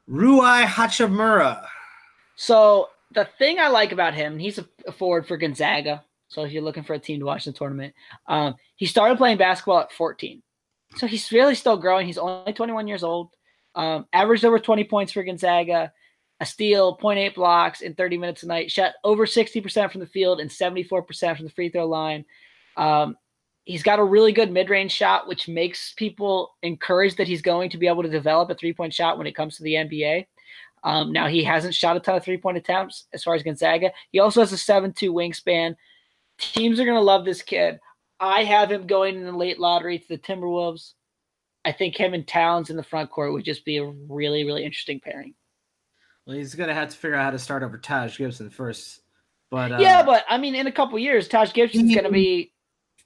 [0.06, 1.66] Rui Hachimura.
[2.36, 6.04] So the thing I like about him, he's a, forward for Gonzaga.
[6.28, 7.94] So if you're looking for a team to watch the tournament,
[8.26, 10.42] um, he started playing basketball at 14.
[10.96, 12.06] So he's really still growing.
[12.06, 13.30] He's only 21 years old.
[13.74, 15.92] Um, averaged over 20 points for Gonzaga,
[16.40, 18.70] a steal, 0.8 blocks in 30 minutes a night.
[18.70, 22.24] Shot over 60% from the field and 74% from the free throw line.
[22.76, 23.16] Um,
[23.64, 27.78] he's got a really good mid-range shot, which makes people encouraged that he's going to
[27.78, 30.26] be able to develop a three-point shot when it comes to the NBA.
[30.82, 33.90] Um, now he hasn't shot a ton of three-point attempts as far as Gonzaga.
[34.12, 35.76] He also has a seven-two wingspan.
[36.38, 37.80] teams are going to love this kid.
[38.20, 40.92] I have him going in the late lottery to the Timberwolves.
[41.64, 44.64] I think him and Towns in the front court would just be a really, really
[44.64, 45.34] interesting pairing.
[46.26, 49.00] Well, he's gonna have to figure out how to start over Taj Gibson first.
[49.50, 52.53] But uh, yeah, but I mean, in a couple years, Taj Gibson's gonna be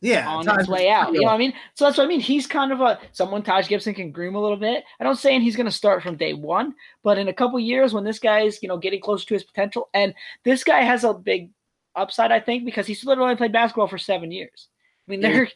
[0.01, 1.13] yeah, on Taj his way out.
[1.13, 1.53] You know what I mean?
[1.75, 2.21] So that's what I mean.
[2.21, 4.85] He's kind of a someone Taj Gibson can groom a little bit.
[5.01, 7.93] I don't saying he's going to start from day one, but in a couple years
[7.93, 11.13] when this guy's you know getting closer to his potential, and this guy has a
[11.15, 11.51] big
[11.97, 14.69] upside, I think, because he's literally played basketball for seven years.
[15.07, 15.33] I mean, Yeah.
[15.33, 15.49] there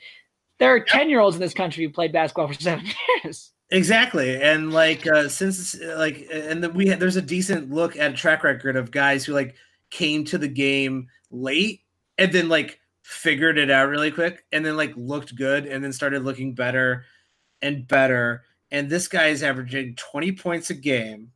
[0.59, 2.87] there are ten year olds in this country who played basketball for seven
[3.25, 3.53] years.
[3.71, 8.11] Exactly, and like uh, since like and then we had, there's a decent look at
[8.13, 9.55] a track record of guys who like
[9.91, 11.81] came to the game late
[12.19, 12.81] and then like
[13.13, 17.05] figured it out really quick and then like looked good and then started looking better
[17.61, 18.45] and better.
[18.71, 21.31] And this guy is averaging 20 points a game,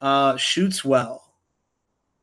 [0.00, 1.34] uh, shoots well,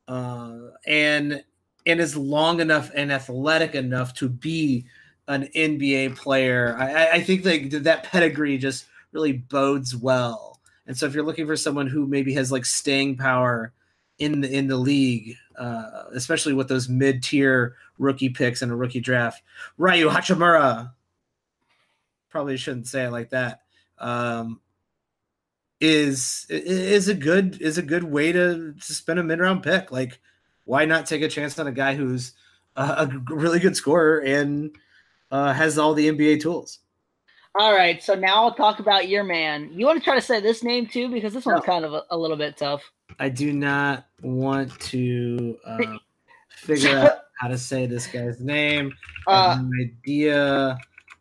[0.08, 0.58] uh,
[0.88, 1.44] and
[1.86, 4.86] and is long enough and athletic enough to be
[5.28, 6.76] an NBA player.
[6.78, 10.60] I, I- think like that pedigree just really bodes well.
[10.88, 13.74] And so if you're looking for someone who maybe has like staying power
[14.18, 18.76] in the in the league, uh, especially with those mid tier rookie picks in a
[18.76, 19.44] rookie draft,
[19.78, 20.92] Ryu Hachimura,
[22.30, 23.62] probably shouldn't say it like that.
[24.00, 24.60] Um,
[25.82, 29.92] is is a good is a good way to, to spend a mid round pick.
[29.92, 30.20] Like,
[30.66, 32.34] why not take a chance on a guy who's
[32.76, 32.82] a,
[33.30, 34.76] a really good scorer and
[35.32, 36.80] uh, has all the NBA tools?
[37.56, 39.72] All right, so now I'll talk about your man.
[39.74, 41.66] You want to try to say this name too, because this one's No.
[41.66, 42.84] kind of a, a little bit tough.
[43.18, 45.98] I do not want to uh,
[46.50, 48.94] figure out how to say this guy's name.
[49.26, 50.78] Uh, idea.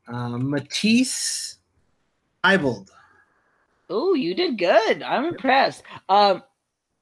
[0.09, 1.59] Uh, Matisse
[2.45, 2.89] Thybulle.
[3.91, 5.03] Oh, you did good.
[5.03, 5.83] I'm impressed.
[6.09, 6.43] Um,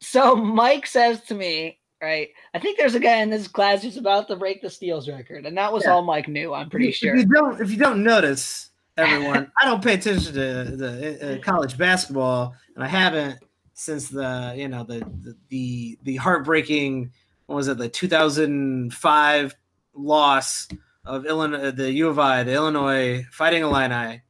[0.01, 2.29] so Mike says to me, right?
[2.55, 5.47] I think there's a guy in this class who's about to break the steals record,
[5.47, 5.93] and that was Yeah.
[5.93, 6.53] all Mike knew.
[6.53, 7.17] I'm pretty If sure.
[7.17, 11.79] you don't, if you don't notice, everyone, I don't pay attention to the uh, college
[11.79, 13.39] basketball, and I haven't
[13.73, 17.11] since the you know the the the, the heartbreaking
[17.47, 19.55] what was it the 2005
[19.95, 20.69] loss
[21.05, 24.23] of Illinois, the U of I, the Illinois Fighting Illini,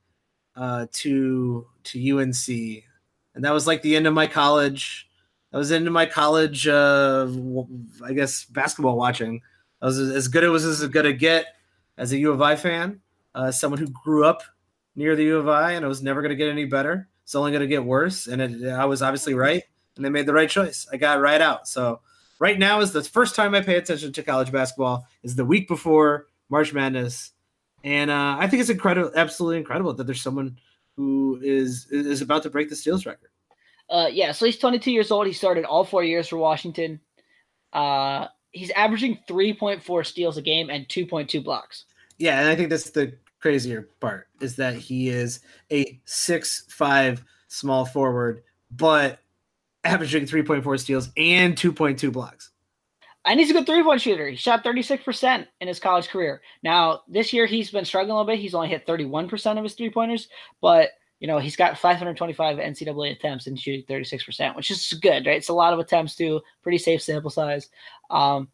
[0.55, 2.49] uh, to to UNC,
[3.35, 5.09] and that was like the end of my college.
[5.53, 7.29] That was of my college, uh,
[8.05, 9.41] I guess, basketball watching.
[9.81, 11.47] I was as good it was as good a get
[11.97, 13.01] as a U of I fan,
[13.35, 14.43] uh, someone who grew up
[14.95, 17.09] near the U of I, and it was never going to get any better.
[17.23, 19.63] It's only going to get worse, and it, I was obviously right,
[19.97, 20.87] and they made the right choice.
[20.93, 21.67] I got right out.
[21.67, 22.01] So
[22.39, 25.07] right now is the first time I pay attention to college basketball.
[25.23, 27.33] Is the week before March Madness,
[27.85, 30.59] and uh, I think it's incredible, absolutely incredible that there's someone
[30.97, 33.31] who is is about to break the steals record.
[33.89, 35.27] Uh, yeah, so he's 22 years old.
[35.27, 37.01] He started all four years for Washington.
[37.73, 41.85] Uh, he's averaging 3.4 steals a game and 2.2 blocks.
[42.19, 47.23] Yeah, and I think that's the crazier part is that he is a six five
[47.49, 49.21] small forward, but
[49.87, 52.51] averaging 3.4 steals and 2.2 blocks.
[53.25, 54.29] And he's a good three point shooter.
[54.29, 56.43] He shot 36% in his college career.
[56.63, 58.39] Now, this year he's been struggling a little bit.
[58.39, 60.29] He's only hit 31% of his three pointers,
[60.61, 65.39] but you know, he's got 525 NCAA attempts and shooting 36%, which is good, right?
[65.39, 67.69] It's a lot of attempts too, pretty safe sample size.
[68.11, 68.49] Um,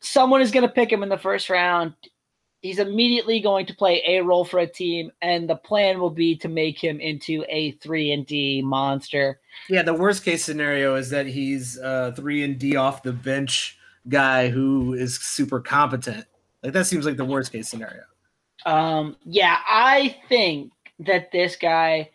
[0.00, 1.94] someone is going to pick him in the first round.
[2.62, 6.36] He's immediately going to play a role for a team, and the plan will be
[6.36, 9.40] to make him into a three and D monster.
[9.68, 13.78] Yeah, the worst case scenario is that he's a three and D off the bench
[14.08, 16.24] guy who is super competent.
[16.62, 18.02] Like that seems like the worst case scenario.
[18.64, 22.10] Um, yeah, I think that this guy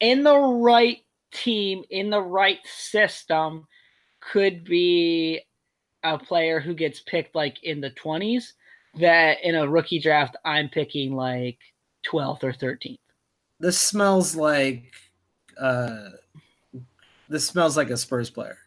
[0.00, 0.98] in the right
[1.30, 3.66] team, in the right system,
[4.20, 5.40] could be
[6.02, 8.52] a player who gets picked like in the 20s.
[9.00, 11.58] That in a rookie draft, I'm picking like
[12.06, 12.98] 12th or 13th.
[13.60, 14.92] This smells like
[15.60, 16.10] uh
[17.28, 18.58] this smells like a Spurs player.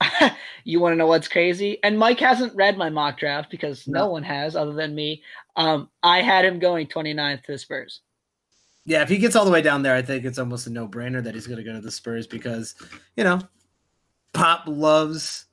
[0.64, 1.78] you want to know what's crazy?
[1.82, 4.10] And Mike hasn't read my mock draft because no, No.
[4.12, 5.22] one has other than me.
[5.56, 8.00] Um, I had him going 29th to the Spurs.
[8.84, 11.22] Yeah, if he gets all the way down there, I think it's almost a no-brainer
[11.24, 12.74] that he's going to go to the Spurs because,
[13.16, 13.40] you know,
[14.32, 15.46] Pop loves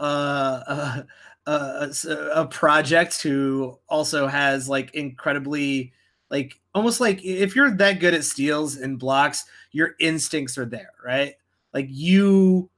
[0.00, 1.02] uh,
[1.46, 1.90] a,
[2.34, 5.92] a, project who also has like incredibly,
[6.30, 10.92] like almost like if you're that good at steals and blocks, your instincts are there,
[11.04, 11.34] right?
[11.74, 12.70] Like you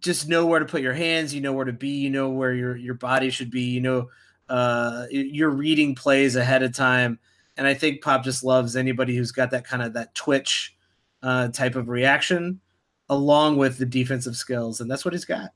[0.00, 2.52] just know where to put your hands, you know where to be, you know where
[2.52, 4.08] your your body should be, you know,
[4.48, 7.18] uh, you're reading plays ahead of time
[7.56, 10.76] and I think Pop just loves anybody who's got that kind of that twitch
[11.22, 12.60] uh, type of reaction,
[13.08, 15.50] along with the defensive skills, and that's what he's got.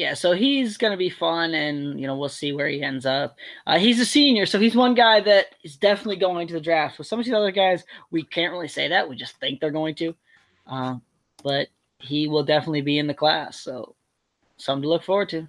[0.00, 3.36] Yeah, so he's to be fun, and you know we'll see where he ends up.
[3.66, 6.96] Uh, he's a senior, so he's one guy that is definitely going to the draft.
[6.96, 9.70] With some of these other guys, we can't really say that; we just think they're
[9.70, 10.14] going to.
[10.66, 10.94] Uh,
[11.44, 13.94] but he will definitely be in the class, so
[14.56, 15.46] something to look forward to.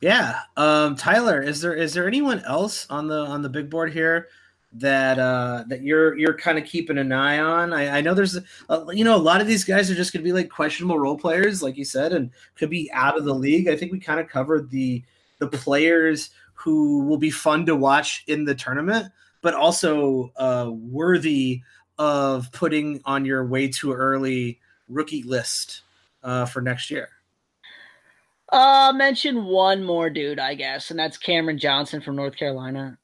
[0.00, 3.92] Yeah, um, Tyler, is there is there anyone else on the on the big board
[3.92, 4.30] here
[4.74, 7.72] that uh, that you're you're kind of keeping an eye on?
[7.72, 10.22] I, I know there's a, you know a lot of these guys are just going
[10.22, 13.34] to be like questionable role players, like you said, and could be out of the
[13.34, 13.68] league.
[13.68, 15.02] I think we kind of covered the
[15.38, 19.12] the players who will be fun to watch in the tournament,
[19.42, 21.62] but also uh, worthy
[21.98, 24.58] of putting on your way too early
[24.88, 25.82] rookie list
[26.22, 27.08] uh, for next year.
[28.50, 32.98] Uh, mention one more dude, I guess, and that's Cameron Johnson from North Carolina.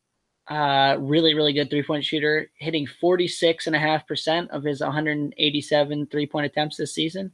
[0.51, 6.77] Uh, really, really good three point shooter, hitting 46.5% of his 187 three point attempts
[6.77, 7.31] this season.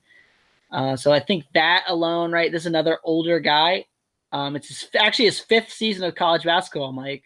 [0.71, 2.53] Uh, so I think that alone, right?
[2.53, 3.87] This is another older guy.
[4.33, 7.25] Um, it's his, actually his fifth season of college basketball, Mike.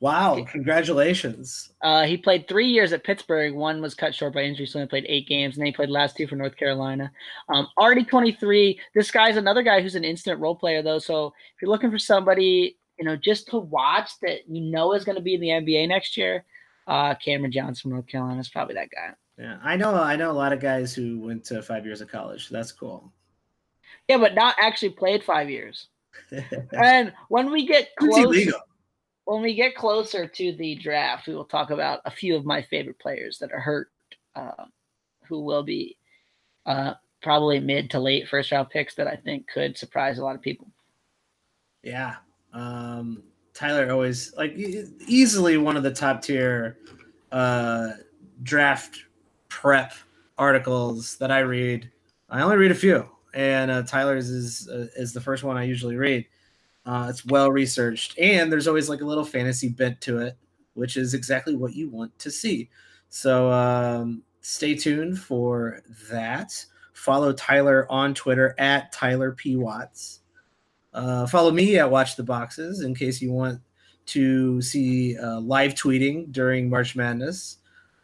[0.00, 0.44] Wow!
[0.52, 1.72] Congratulations.
[1.82, 3.54] Uh, he played three years at Pittsburgh.
[3.54, 5.90] One was cut short by injury, so he played eight games, and then he played
[5.90, 7.10] last two for North Carolina.
[7.52, 8.78] Um, already 23.
[8.94, 11.00] This guy's another guy who's an instant role player, though.
[11.00, 15.04] So if you're looking for somebody, you know, just to watch that you know is
[15.04, 16.44] going to be in the NBA next year,
[16.86, 19.14] uh, Cameron Johnson North Carolina is probably that guy.
[19.38, 19.94] Yeah, I know.
[19.94, 22.48] I know a lot of guys who went to five years of college.
[22.48, 23.12] That's cool.
[24.08, 25.88] Yeah, but not actually played five years.
[26.72, 28.52] and when we get close,
[29.24, 32.62] when we get closer to the draft, we will talk about a few of my
[32.62, 33.90] favorite players that are hurt,
[34.34, 34.64] uh,
[35.28, 35.96] who will be
[36.66, 40.34] uh, probably mid to late first round picks that I think could surprise a lot
[40.34, 40.68] of people.
[41.82, 42.16] Yeah,
[42.52, 43.22] um,
[43.54, 46.78] Tyler always like easily one of the top tier
[47.32, 47.90] uh,
[48.42, 49.04] draft
[49.48, 49.92] prep
[50.36, 51.90] articles that I read.
[52.30, 55.64] I only read a few, and uh, Tyler's is uh, is the first one I
[55.64, 56.26] usually read.
[56.86, 60.36] Uh, it's well researched, and there's always like a little fantasy bent to it,
[60.74, 62.70] which is exactly what you want to see.
[63.08, 66.64] So um, stay tuned for that.
[66.92, 70.20] Follow Tyler on Twitter at Tyler P Watts.
[70.98, 73.60] Uh, follow me at Watch the Boxes in case you want
[74.06, 77.58] to see uh, live tweeting during March Madness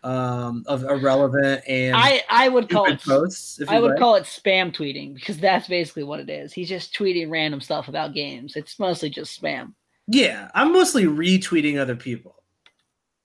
[0.04, 3.60] um, of irrelevant and I I would call it posts.
[3.66, 3.98] I would like.
[3.98, 6.52] call it spam tweeting because that's basically what it is.
[6.52, 8.54] He's just tweeting random stuff about games.
[8.54, 9.72] It's mostly just spam.
[10.06, 12.42] Yeah, I'm mostly retweeting other people.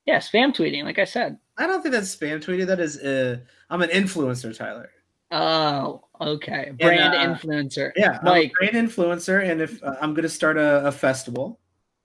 [0.06, 1.38] Yeah, spam tweeting, like I said.
[1.58, 2.66] I don't think that's spam tweeting.
[2.66, 3.40] That is, uh,
[3.70, 4.90] I'm an influencer, Tyler.
[5.32, 6.72] Oh, okay.
[6.80, 7.92] Brand and, uh, influencer.
[7.96, 11.60] Yeah, like brand influencer, and if uh, I'm going to start a, a festival,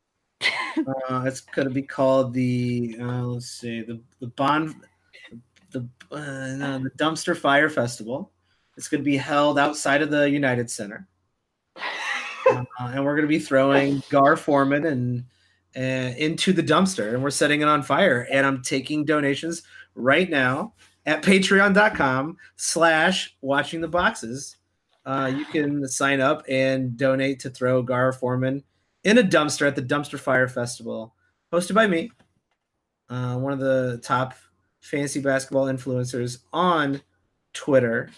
[0.42, 4.74] uh, it's going to be called the uh, let's see the the bond
[5.70, 8.30] the uh, no, the dumpster fire festival.
[8.76, 11.08] It's going to be held outside of the United Center,
[11.76, 15.24] uh, and we're going to be throwing Gar Forman and
[15.74, 18.28] into the dumpster, and we're setting it on fire.
[18.30, 19.62] And I'm taking donations
[19.94, 20.74] right now
[21.06, 24.56] at patreon.com slash watching the boxes.
[25.04, 28.62] Uh, you can sign up and donate to throw Gar Forman
[29.04, 31.14] in a dumpster at the Dumpster Fire Festival,
[31.52, 32.10] hosted by me,
[33.10, 34.34] uh, one of the top
[34.80, 37.00] fantasy basketball influencers on
[37.52, 38.10] Twitter.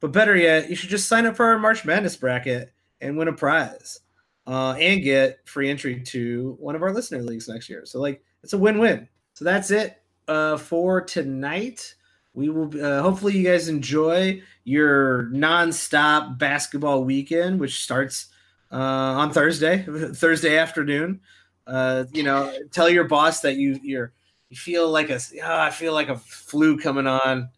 [0.00, 3.28] But better yet, you should just sign up for our March Madness bracket and win
[3.28, 4.00] a prize
[4.48, 7.86] uh, and get free entry to one of our listener leagues next year.
[7.86, 9.08] So, like, it's a win win.
[9.34, 11.94] So, that's it uh, for tonight.
[12.34, 18.28] We will uh, hopefully you guys enjoy your nonstop basketball weekend, which starts
[18.70, 21.20] uh, on Thursday, Thursday afternoon.
[21.66, 24.12] Uh, you know, tell your boss that you you're
[24.48, 27.50] you feel like a oh, I feel like a flu coming on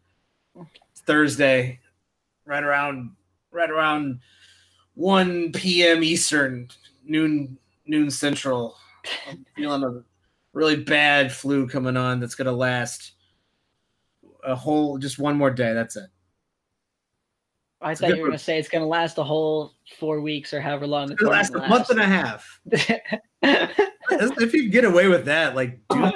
[1.06, 1.80] Thursday,
[2.44, 3.12] right around
[3.52, 4.20] right around
[4.94, 6.02] one p.m.
[6.02, 6.68] Eastern,
[7.04, 8.76] noon noon Central.
[9.28, 10.02] I'm feeling a
[10.52, 13.13] really bad flu coming on that's gonna last
[14.44, 15.72] a whole just one more day.
[15.74, 16.06] That's it.
[17.80, 20.20] I it's thought you were going to say it's going to last a whole four
[20.20, 22.60] weeks or however long it's going to last a month and a half.
[23.42, 26.00] if you get away with that, like do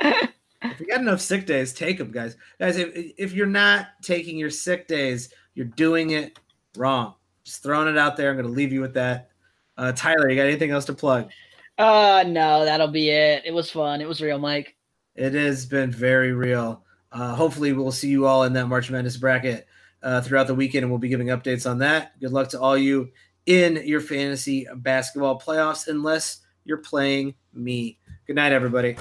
[0.00, 0.32] that.
[0.62, 2.36] if you got enough sick days, take them, guys.
[2.58, 6.38] Guys, if, if you're not taking your sick days, you're doing it
[6.76, 7.14] wrong.
[7.44, 8.30] Just throwing it out there.
[8.30, 9.30] I'm going to leave you with that.
[9.76, 11.30] Uh, Tyler, you got anything else to plug?
[11.76, 13.42] Uh, no, that'll be it.
[13.44, 14.00] It was fun.
[14.00, 14.74] It was real, Mike.
[15.18, 16.84] It has been very real.
[17.10, 19.66] Uh, hopefully, we'll see you all in that March Madness bracket
[20.00, 22.18] uh, throughout the weekend, and we'll be giving updates on that.
[22.20, 23.10] Good luck to all you
[23.44, 27.98] in your fantasy basketball playoffs, unless you're playing me.
[28.28, 28.96] Good night, everybody.